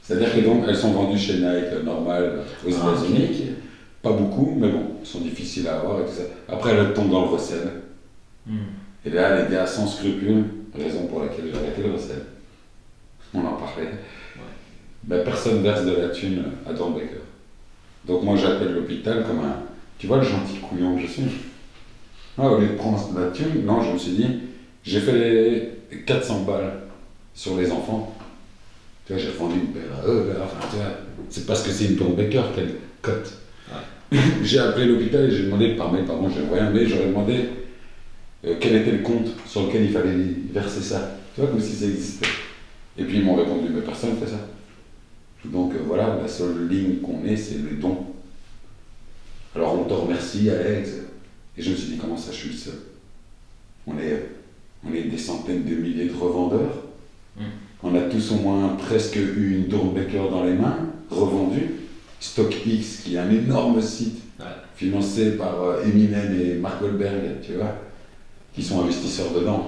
C'est-à-dire 0.01 0.33
que 0.35 0.39
donc 0.41 0.63
elles 0.67 0.75
sont 0.75 0.91
vendues 0.91 1.17
chez 1.17 1.33
Nike 1.35 1.71
euh, 1.73 1.83
normal 1.83 2.41
aux 2.65 2.69
Ah, 2.69 2.93
États-Unis. 2.93 3.41
Pas 4.01 4.11
beaucoup, 4.11 4.55
mais 4.59 4.69
bon, 4.69 4.83
elles 4.99 5.05
sont 5.07 5.21
difficiles 5.21 5.67
à 5.67 5.77
avoir 5.79 6.01
et 6.01 6.05
tout 6.05 6.11
ça. 6.11 6.23
Après 6.53 6.71
elles 6.71 6.93
tombent 6.93 7.09
dans 7.11 7.21
le 7.25 7.29
recel. 7.29 7.67
Hmm. 8.45 8.57
Et 9.03 9.09
là, 9.09 9.43
les 9.43 9.51
gars, 9.51 9.65
sans 9.65 9.87
scrupule, 9.87 10.43
raison 10.75 11.07
pour 11.07 11.21
laquelle 11.21 11.45
j'ai 11.51 11.57
arrêté 11.57 11.81
le 11.83 11.93
recel. 11.93 12.21
On 13.33 13.39
en 13.39 13.53
parlait. 13.53 13.91
Ben, 15.03 15.23
personne 15.23 15.61
verse 15.61 15.85
de 15.85 15.95
la 15.95 16.09
thune 16.09 16.43
à 16.67 16.73
Dornbecker. 16.73 17.21
Donc 18.07 18.23
moi 18.23 18.35
j'appelle 18.35 18.73
l'hôpital 18.73 19.23
comme 19.27 19.39
un. 19.39 19.57
Tu 19.97 20.07
vois 20.07 20.17
le 20.17 20.23
gentil 20.23 20.57
couillon 20.59 20.95
que 20.95 21.01
je 21.01 21.07
suis 21.07 21.23
ah, 22.37 22.49
Au 22.49 22.59
lieu 22.59 22.67
de 22.67 22.73
prendre 22.73 23.11
la 23.17 23.27
thune, 23.31 23.65
non, 23.65 23.81
je 23.81 23.93
me 23.93 23.97
suis 23.97 24.11
dit, 24.11 24.27
j'ai 24.83 24.99
fait 24.99 25.13
les 25.91 25.97
400 26.05 26.43
balles 26.43 26.73
sur 27.33 27.57
les 27.57 27.71
enfants. 27.71 28.15
Tu 29.05 29.13
vois, 29.13 29.21
j'ai 29.21 29.29
revendu 29.29 29.55
une 29.59 29.67
paire 29.67 29.99
à 30.03 30.07
eux, 30.07 30.27
là, 30.29 30.43
enfin, 30.43 30.67
tu 30.69 30.77
vois, 30.77 30.85
c'est 31.29 31.45
parce 31.45 31.61
que 31.61 31.71
c'est 31.71 31.85
une 31.85 31.95
Dornbecker 31.95 32.41
qu'elle 32.55 32.75
cote. 33.01 33.33
j'ai 34.43 34.59
appelé 34.59 34.85
l'hôpital 34.85 35.25
et 35.25 35.31
j'ai 35.31 35.43
demandé 35.43 35.75
par 35.75 35.91
mail, 35.91 36.05
pardon, 36.05 36.29
j'ai 36.29 36.43
envoyé 36.43 36.63
un 36.63 36.69
mail, 36.71 36.87
j'aurais 36.87 37.07
demandé 37.07 37.49
euh, 38.45 38.55
quel 38.59 38.75
était 38.75 38.91
le 38.91 38.99
compte 38.99 39.27
sur 39.47 39.67
lequel 39.67 39.83
il 39.83 39.91
fallait 39.91 40.15
verser 40.51 40.81
ça. 40.81 41.17
Tu 41.33 41.41
vois, 41.41 41.49
comme 41.49 41.61
si 41.61 41.73
ça 41.73 41.85
existait. 41.85 42.27
Et 42.97 43.03
puis 43.03 43.17
ils 43.17 43.25
m'ont 43.25 43.35
répondu, 43.35 43.69
mais 43.73 43.81
personne 43.81 44.11
ne 44.11 44.15
fait 44.15 44.31
ça. 44.31 44.39
Donc 45.45 45.73
euh, 45.73 45.79
voilà, 45.85 46.17
la 46.21 46.27
seule 46.27 46.67
ligne 46.67 46.97
qu'on 46.97 47.25
ait, 47.25 47.35
c'est 47.35 47.57
les 47.57 47.77
dons. 47.79 48.05
Alors 49.55 49.79
on 49.79 49.83
te 49.83 49.93
remercie, 49.93 50.49
Alex. 50.49 50.91
Et 51.57 51.61
je 51.61 51.71
me 51.71 51.75
suis 51.75 51.91
dit, 51.91 51.97
comment 51.97 52.17
ça, 52.17 52.31
je 52.31 52.37
suis 52.37 52.49
le 52.49 52.55
seul? 52.55 52.73
On 53.87 53.97
est, 53.97 54.29
on 54.85 54.93
est 54.93 55.03
des 55.03 55.17
centaines 55.17 55.63
de 55.63 55.75
milliers 55.75 56.05
de 56.09 56.13
revendeurs. 56.15 56.83
Mm. 57.37 57.43
On 57.83 57.95
a 57.95 58.01
tous 58.01 58.31
au 58.31 58.35
moins 58.35 58.69
presque 58.75 59.15
eu 59.15 59.55
une 59.57 59.67
Dornbecker 59.67 60.29
dans 60.29 60.43
les 60.43 60.53
mains, 60.53 60.79
revendue. 61.09 61.71
StockX, 62.19 63.03
qui 63.03 63.15
est 63.15 63.19
un 63.19 63.29
énorme 63.29 63.81
site 63.81 64.21
Ouais. 64.37 64.45
financé 64.75 65.37
par 65.37 65.61
euh, 65.63 65.83
Eminem 65.85 66.37
et 66.37 66.55
Mark 66.55 66.81
Goldberg, 66.81 67.39
tu 67.41 67.53
vois, 67.53 67.73
qui 68.53 68.61
sont 68.61 68.81
investisseurs 68.83 69.31
dedans. 69.33 69.64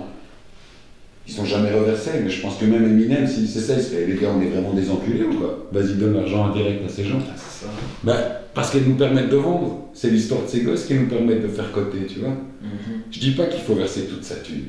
Ils 1.28 1.34
sont 1.34 1.44
jamais 1.46 1.72
reversés, 1.72 2.12
mais 2.24 2.30
je 2.30 2.42
pense 2.42 2.58
que 2.58 2.66
même 2.66 2.86
Eminem, 2.86 3.28
si 3.28 3.48
c'est 3.48 3.60
ça, 3.60 3.74
il 3.74 3.82
se 3.82 3.90
fait, 3.90 4.06
les 4.06 4.16
gars, 4.16 4.30
on 4.36 4.42
est 4.42 4.48
vraiment 4.50 4.72
des 4.74 4.90
enculés 4.90 5.24
ou 5.26 5.34
quoi? 5.38 5.68
Vas-y, 5.74 5.96
donne 5.96 6.14
l'argent 6.16 6.46
en 6.46 6.54
direct 6.56 6.86
à 6.86 6.90
ces 6.90 7.04
gens. 7.04 7.18
Ah, 7.22 7.34
c'est 7.36 7.66
ça. 7.66 7.72
Ben, 8.04 8.16
parce 8.54 8.72
qu'elles 8.72 8.88
nous 8.88 8.96
permettent 8.96 9.30
de 9.30 9.36
vendre. 9.36 9.90
C'est 9.94 10.10
l'histoire 10.10 10.44
de 10.44 10.48
ces 10.48 10.62
gosses 10.62 10.86
qui 10.86 10.94
nous 10.94 11.08
permettent 11.08 11.42
de 11.44 11.48
faire 11.50 11.72
coter, 11.74 12.06
tu 12.08 12.20
vois. 12.20 12.30
Mhm. 12.30 13.02
Je 13.12 13.20
dis 13.20 13.32
pas 13.32 13.46
qu'il 13.48 13.62
faut 13.62 13.76
verser 13.76 14.04
toute 14.06 14.24
sa 14.24 14.36
thune. 14.36 14.66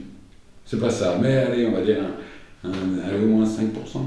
C'est 0.67 0.81
pas 0.81 0.91
ça. 0.91 1.17
Mais 1.23 1.37
allez, 1.37 1.67
on 1.67 1.73
va 1.73 1.81
dire 1.83 1.99
un, 2.65 2.69
un- 2.69 3.09
allez, 3.09 3.23
au 3.25 3.29
moins 3.29 3.45
5%, 3.47 3.49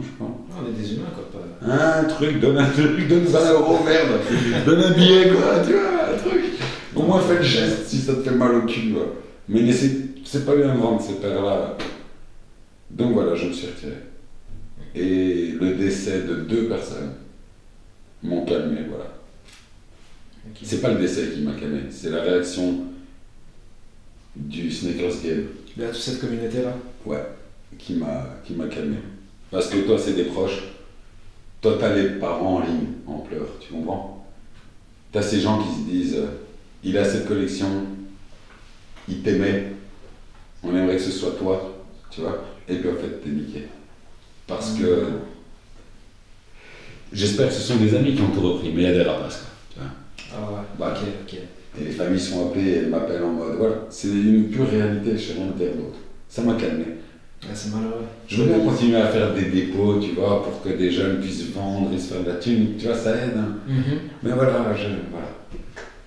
je 0.04 0.16
crois. 0.18 0.36
Ah, 0.52 0.56
on 0.62 0.70
est 0.70 0.78
des 0.84 0.94
humains 0.94 1.06
quoi. 1.16 1.24
Pas... 1.32 2.02
Un 2.02 2.04
truc, 2.04 2.40
donne 2.42 2.58
un 2.58 2.66
truc, 2.70 3.08
donne 3.08 3.24
20 3.24 3.54
euros, 3.54 3.78
merde. 3.86 4.20
donne 4.66 4.82
un 4.84 4.92
billet, 4.92 5.30
quoi, 5.30 5.60
tu 5.66 5.72
vois, 5.72 6.14
un 6.14 6.18
truc. 6.18 6.42
Au 6.96 7.04
moins 7.04 7.22
fais 7.22 7.38
le 7.38 7.44
geste 7.44 7.88
si 7.88 7.98
ça 8.00 8.14
te 8.16 8.22
fait 8.30 8.36
mal 8.36 8.54
au 8.56 8.62
cul, 8.66 8.90
quoi. 8.94 9.16
Mais 9.48 9.62
n'essaie- 9.62 9.96
c'est 10.26 10.46
pas 10.46 10.56
bien 10.56 10.76
de 10.76 10.80
vendre 10.80 11.02
ces 11.02 11.14
paires-là. 11.14 11.78
Donc 12.91 13.13
voilà, 13.13 13.36
je 13.36 13.47
me 13.47 13.54
suis 13.54 13.67
retiré. 13.67 13.93
Et 14.93 15.51
le 15.60 15.75
décès 15.75 16.23
de 16.23 16.36
deux 16.36 16.67
personnes 16.67 17.13
m'ont 18.21 18.45
calmé, 18.45 18.82
voilà. 18.89 19.08
C'est 20.62 20.82
pas 20.82 20.91
le 20.93 20.99
décès 20.99 21.30
qui 21.34 21.41
m'a 21.41 21.54
calmé, 21.54 21.82
c'est 21.89 22.10
la 22.10 22.21
réaction 22.21 22.86
du 24.36 24.71
Sneakers 24.71 25.21
Game. 25.23 25.45
Il 25.75 25.84
y 25.84 25.86
a 25.86 25.89
toute 25.89 26.01
cette 26.01 26.19
communauté 26.19 26.62
là? 26.63 26.75
Ouais, 27.06 27.23
qui 27.77 27.93
m'a 27.93 28.39
qui 28.43 28.54
m'a 28.54 28.67
calmé. 28.67 28.97
Parce 29.49 29.69
que 29.69 29.77
toi, 29.86 29.97
c'est 29.97 30.13
des 30.13 30.25
proches. 30.25 30.63
Toi, 31.62 31.77
t'as 31.80 31.95
les 31.95 32.19
parents 32.19 32.56
en 32.56 32.60
ligne, 32.62 32.88
en 33.06 33.19
pleurs, 33.19 33.60
tu 33.60 33.73
comprends? 33.73 34.27
T'as 35.12 35.21
ces 35.21 35.39
gens 35.39 35.62
qui 35.62 35.69
se 35.69 35.89
disent 35.89 36.15
euh, 36.17 36.27
il 36.84 36.97
a 36.97 37.06
cette 37.06 37.27
collection, 37.27 37.86
il 39.08 39.21
t'aimait, 39.21 39.73
on 40.63 40.75
aimerait 40.75 40.97
que 40.97 41.04
ce 41.04 41.12
soit 41.12 41.32
toi, 41.32 41.86
tu 42.10 42.21
vois? 42.21 42.43
Et 42.71 42.75
puis 42.77 42.89
en 42.89 42.95
fait, 42.95 43.21
t'es 43.23 43.29
niqué. 43.29 43.67
Parce 44.47 44.71
que. 44.77 45.05
J'espère 47.13 47.47
que 47.49 47.53
ce 47.53 47.62
sont 47.62 47.75
des 47.77 47.93
amis 47.95 48.15
qui 48.15 48.21
ont 48.21 48.29
tout 48.29 48.39
repris, 48.41 48.71
mais 48.73 48.84
il 48.84 48.88
y 48.88 48.91
a 48.91 48.93
des 48.93 49.01
rapaces, 49.03 49.38
quoi. 49.43 49.49
Tu 49.73 49.79
vois 49.79 49.89
Ah 50.34 50.51
ouais. 50.51 50.65
Bah, 50.79 50.93
ok, 50.95 51.07
ok. 51.27 51.39
et 51.81 51.84
les 51.86 51.91
familles 51.91 52.19
sont 52.19 52.47
appelées, 52.47 52.71
elles 52.71 52.89
m'appellent 52.89 53.23
en 53.23 53.34
mode 53.34 53.55
voilà, 53.57 53.75
c'est 53.89 54.07
une 54.07 54.45
pure 54.49 54.69
réalité, 54.69 55.12
je 55.17 55.17
sais 55.21 55.34
rien 55.34 55.47
dire 55.57 55.75
d'autre. 55.75 55.97
Ça 56.29 56.41
m'a 56.41 56.53
calmé. 56.53 56.86
Ouais, 57.43 57.49
c'est 57.53 57.73
malheureux. 57.73 58.05
Je 58.27 58.41
veux 58.41 58.47
bien 58.53 58.60
continuer 58.65 58.95
à 58.97 59.07
faire 59.07 59.34
des 59.34 59.45
dépôts, 59.45 59.99
tu 59.99 60.12
vois, 60.12 60.41
pour 60.43 60.62
que 60.63 60.69
des 60.69 60.89
jeunes 60.91 61.19
puissent 61.19 61.49
vendre 61.51 61.91
et 61.93 61.97
se 61.99 62.13
faire 62.13 62.23
de 62.23 62.29
la 62.29 62.36
thune, 62.36 62.77
tu 62.79 62.86
vois, 62.86 62.95
ça 62.95 63.12
aide. 63.15 63.34
hein. 63.36 63.55
Mhm. 63.67 63.99
Mais 64.23 64.31
voilà, 64.31 64.73
je, 64.75 64.84
voilà. 65.12 65.27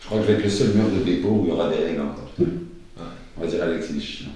Je 0.00 0.06
crois 0.06 0.18
que 0.20 0.24
je 0.26 0.28
vais 0.32 0.38
être 0.38 0.44
le 0.44 0.50
seul 0.50 0.68
mur 0.68 0.84
de 0.88 1.04
dépôt 1.04 1.28
où 1.28 1.44
il 1.44 1.48
y 1.50 1.52
aura 1.52 1.68
des 1.68 1.84
règles 1.84 2.00
encore. 2.00 2.30
On 3.36 3.40
va 3.42 3.46
dire 3.46 3.62
Alex, 3.62 3.88
il 3.90 3.96
est 3.98 4.00
chiant. 4.00 4.30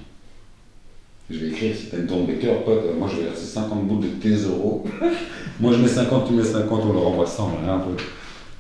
Je 1.31 1.39
vais 1.39 1.49
écrire, 1.49 1.77
si 1.77 1.87
t'as 1.87 1.99
une 1.99 2.07
tombe 2.07 2.27
Baker, 2.27 2.55
pote, 2.65 2.97
moi 2.97 3.09
je 3.11 3.17
vais 3.17 3.25
verser 3.25 3.45
50 3.45 3.87
bouts 3.87 4.01
de 4.01 4.09
tes 4.09 4.35
euros. 4.45 4.85
moi 5.61 5.73
je 5.73 5.79
mets 5.79 5.89
50, 5.89 6.27
tu 6.27 6.33
mets 6.33 6.45
50, 6.45 6.83
on 6.85 6.93
leur 6.93 7.07
envoie 7.07 7.27
100, 7.27 7.49
voilà, 7.49 7.75
un 7.75 7.79
peu. 7.81 8.03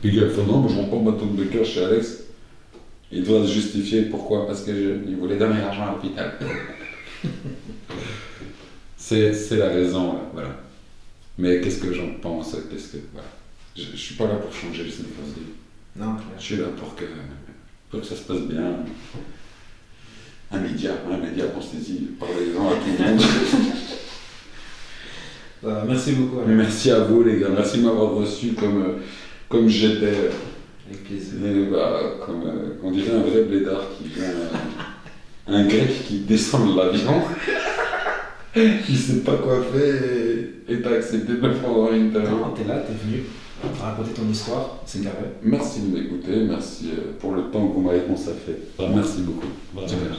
Puis 0.00 0.10
il 0.14 0.20
fait 0.20 0.42
non, 0.44 0.58
moi 0.58 0.70
je 0.70 0.76
vends 0.76 0.88
pas 0.88 1.10
ma 1.10 1.16
tombe 1.16 1.34
Baker 1.34 1.64
chez 1.64 1.84
Alex. 1.84 2.24
Il 3.10 3.24
doit 3.24 3.42
se 3.46 3.52
justifier 3.52 4.02
pourquoi? 4.02 4.46
Parce 4.46 4.62
qu'il 4.64 5.16
voulait 5.18 5.38
donner 5.38 5.60
l'argent 5.60 5.86
à 5.88 5.92
l'hôpital. 5.92 6.38
c'est 8.96 9.32
c'est 9.32 9.56
la 9.56 9.68
raison, 9.68 10.12
là, 10.12 10.20
voilà. 10.34 10.50
Mais 11.38 11.60
qu'est-ce 11.60 11.80
que 11.80 11.92
j'en 11.92 12.12
pense? 12.20 12.54
Qu'est-ce 12.70 12.92
que. 12.92 12.98
Voilà. 13.12 13.28
Je, 13.74 13.82
je 13.92 13.96
suis 13.96 14.14
pas 14.16 14.26
là 14.26 14.34
pour 14.34 14.52
changer 14.52 14.84
le 14.84 14.90
Sneakers 14.90 15.34
Game. 15.34 15.54
Non, 15.96 16.16
Je 16.38 16.42
suis 16.42 16.56
là 16.56 16.66
pour 16.76 16.94
que, 16.94 17.04
pour 17.90 18.00
que 18.00 18.06
ça 18.06 18.14
se 18.14 18.22
passe 18.22 18.42
bien. 18.42 18.84
Un 20.50 20.58
média, 20.60 20.92
un 21.10 21.18
média 21.18 21.44
pensez-y, 21.46 22.06
parlez-en 22.18 22.68
à 22.68 22.74
tout 22.76 22.90
le 22.98 23.04
monde. 23.10 23.22
Merci 25.88 26.12
beaucoup. 26.12 26.40
Alain. 26.40 26.54
merci 26.54 26.90
à 26.90 27.00
vous 27.00 27.22
les 27.24 27.40
gars, 27.40 27.48
merci 27.54 27.78
de 27.78 27.84
m'avoir 27.84 28.12
reçu 28.14 28.52
comme, 28.52 28.80
euh, 28.82 28.92
comme 29.48 29.68
j'étais, 29.68 30.30
Avec 30.88 31.04
plaisir. 31.04 31.34
et, 31.44 31.64
bah, 31.70 32.00
comme 32.24 32.42
euh, 32.46 32.78
on 32.82 32.92
dirait 32.92 33.16
un 33.16 33.22
vrai 33.22 33.42
blédard 33.42 33.82
qui 33.98 34.08
vient, 34.08 34.24
euh, 34.24 34.48
un 35.48 35.64
grec 35.66 36.06
qui 36.06 36.20
descend 36.20 36.72
de 36.72 36.76
l'avion. 36.78 37.22
il 38.56 38.96
sait 38.96 39.20
pas 39.20 39.36
quoi 39.36 39.62
faire 39.72 40.02
et 40.68 40.80
t'as 40.80 40.94
accepté 40.96 41.32
de 41.34 41.46
le 41.46 41.54
prendre 41.54 41.90
en 41.90 41.92
interview. 41.94 42.36
Non, 42.36 42.50
t'es 42.54 42.64
là, 42.64 42.78
t'es 42.78 42.92
venu 43.04 43.24
raconter 43.80 44.12
ton 44.12 44.28
histoire, 44.30 44.78
c'est 44.86 45.02
carré. 45.02 45.16
Merci 45.42 45.80
de 45.80 45.98
m'écouter, 45.98 46.44
merci 46.48 46.90
euh, 46.92 47.12
pour 47.18 47.34
le 47.34 47.50
temps 47.50 47.66
qu'on 47.68 47.80
m'a 47.80 47.98
consacré. 47.98 48.56
Merci 48.78 49.22
beaucoup. 49.22 49.48
Vraiment. 49.74 49.88
Super. 49.88 50.16